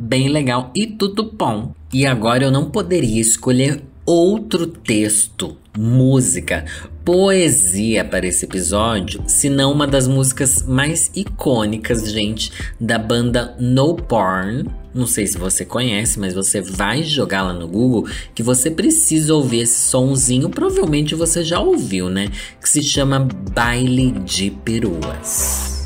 bem 0.00 0.28
legal 0.28 0.70
e 0.74 0.86
tudo 0.86 1.22
bom. 1.22 1.74
E 1.92 2.06
agora 2.06 2.44
eu 2.44 2.50
não 2.50 2.70
poderia 2.70 3.20
escolher 3.20 3.82
outro 4.06 4.66
texto, 4.66 5.56
música, 5.76 6.64
poesia 7.04 8.04
para 8.04 8.26
esse 8.26 8.44
episódio, 8.44 9.22
senão 9.26 9.70
uma 9.72 9.86
das 9.86 10.08
músicas 10.08 10.62
mais 10.62 11.10
icônicas, 11.14 12.10
gente, 12.10 12.50
da 12.80 12.98
banda 12.98 13.54
No 13.60 13.94
Porn. 13.94 14.68
Não 14.92 15.06
sei 15.06 15.26
se 15.26 15.38
você 15.38 15.64
conhece, 15.64 16.18
mas 16.18 16.34
você 16.34 16.60
vai 16.60 17.02
jogar 17.02 17.42
lá 17.42 17.52
no 17.52 17.68
Google 17.68 18.08
que 18.34 18.42
você 18.42 18.70
precisa 18.70 19.34
ouvir 19.34 19.60
esse 19.60 19.80
sonzinho, 19.80 20.48
provavelmente 20.48 21.14
você 21.14 21.44
já 21.44 21.60
ouviu, 21.60 22.08
né? 22.08 22.28
Que 22.60 22.68
se 22.68 22.82
chama 22.82 23.28
Baile 23.52 24.10
de 24.10 24.50
Peruas. 24.50 25.79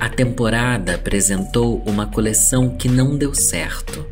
A 0.00 0.08
temporada 0.08 0.94
apresentou 0.94 1.82
uma 1.84 2.06
coleção 2.06 2.70
que 2.70 2.88
não 2.88 3.18
deu 3.18 3.34
certo. 3.34 4.06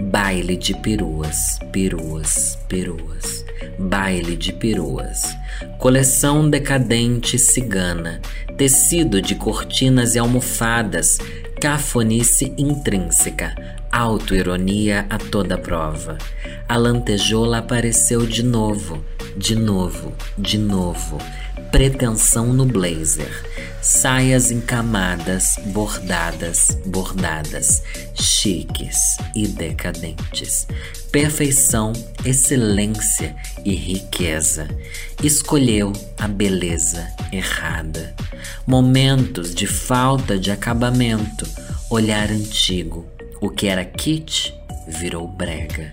Baile 0.00 0.56
de 0.56 0.72
peruas, 0.80 1.58
peruas, 1.70 2.58
peruas. 2.66 3.44
Baile 3.78 4.34
de 4.34 4.50
peruas. 4.54 5.36
Coleção 5.78 6.48
decadente 6.48 7.38
cigana. 7.38 8.22
Tecido 8.56 9.20
de 9.20 9.34
cortinas 9.34 10.14
e 10.14 10.18
almofadas. 10.18 11.18
Cafonice 11.60 12.54
intrínseca. 12.56 13.54
Autoironia 13.92 15.04
a 15.10 15.18
toda 15.18 15.58
prova. 15.58 16.16
A 16.66 16.78
lantejoula 16.78 17.58
apareceu 17.58 18.26
de 18.26 18.42
novo, 18.42 19.04
de 19.36 19.54
novo, 19.54 20.14
de 20.38 20.56
novo. 20.56 21.18
Pretensão 21.70 22.52
no 22.52 22.64
blazer. 22.64 23.44
Saias 23.82 24.50
encamadas, 24.50 25.58
bordadas, 25.66 26.76
bordadas, 26.86 27.82
chiques 28.14 28.96
e 29.34 29.46
decadentes. 29.46 30.66
Perfeição, 31.12 31.92
excelência 32.24 33.36
e 33.64 33.74
riqueza. 33.74 34.68
Escolheu 35.22 35.92
a 36.18 36.26
beleza 36.26 37.06
errada. 37.32 38.14
Momentos 38.66 39.54
de 39.54 39.66
falta 39.66 40.38
de 40.38 40.50
acabamento. 40.50 41.46
Olhar 41.90 42.30
antigo. 42.30 43.06
O 43.40 43.50
que 43.50 43.66
era 43.66 43.84
kit 43.84 44.54
virou 44.88 45.28
brega. 45.28 45.92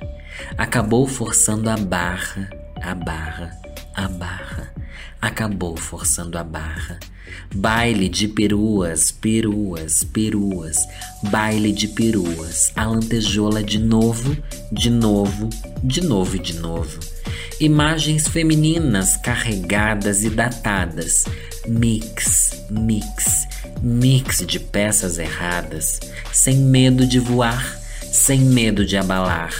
Acabou 0.57 1.07
forçando 1.07 1.69
a 1.69 1.77
barra, 1.77 2.49
a 2.81 2.95
barra, 2.95 3.51
a 3.93 4.07
barra. 4.07 4.72
Acabou 5.23 5.77
forçando 5.77 6.37
a 6.37 6.43
barra. 6.43 6.99
Baile 7.55 8.09
de 8.09 8.27
peruas, 8.27 9.09
peruas, 9.09 10.03
peruas. 10.03 10.75
Baile 11.31 11.71
de 11.71 11.87
peruas. 11.87 12.73
A 12.75 12.83
lantejoula 12.83 13.63
de 13.63 13.79
novo, 13.79 14.35
de 14.69 14.89
novo, 14.89 15.49
de 15.81 16.01
novo 16.01 16.35
e 16.35 16.39
de 16.39 16.59
novo. 16.59 16.99
Imagens 17.57 18.27
femininas 18.27 19.15
carregadas 19.15 20.25
e 20.25 20.29
datadas. 20.29 21.23
Mix, 21.69 22.65
mix, 22.69 23.47
mix 23.81 24.45
de 24.45 24.59
peças 24.59 25.19
erradas. 25.19 26.01
Sem 26.33 26.57
medo 26.57 27.07
de 27.07 27.19
voar, 27.19 27.79
sem 28.11 28.41
medo 28.41 28.85
de 28.85 28.97
abalar. 28.97 29.53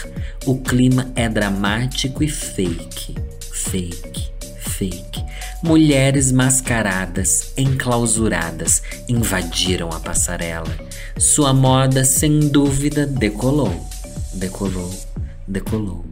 O 0.46 0.58
clima 0.58 1.10
é 1.16 1.30
dramático 1.30 2.22
e 2.22 2.28
fake, 2.28 3.16
fake, 3.50 4.30
fake. 4.60 5.23
Mulheres 5.64 6.30
mascaradas, 6.30 7.54
enclausuradas, 7.58 8.84
invadiram 9.08 9.88
a 9.94 10.00
passarela. 10.02 10.78
Sua 11.18 11.54
moda, 11.54 12.04
sem 12.04 12.50
dúvida, 12.50 13.08
decolou, 13.08 13.74
decolou, 14.34 14.94
decolou. 15.48 16.06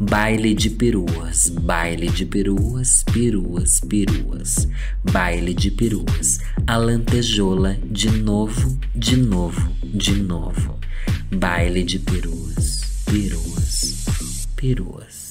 Baile 0.00 0.54
de 0.54 0.70
peruas, 0.70 1.50
baile 1.50 2.08
de 2.08 2.24
peruas, 2.24 3.04
peruas, 3.12 3.78
peruas. 3.80 4.66
Baile 5.12 5.52
de 5.52 5.70
peruas, 5.70 6.40
a 6.66 6.78
lantejoula 6.78 7.76
de 7.84 8.10
novo, 8.10 8.74
de 8.94 9.18
novo, 9.18 9.68
de 9.82 10.14
novo. 10.14 10.78
Baile 11.30 11.82
de 11.82 11.98
peruas, 11.98 12.80
peruas, 13.04 14.46
peruas. 14.56 15.23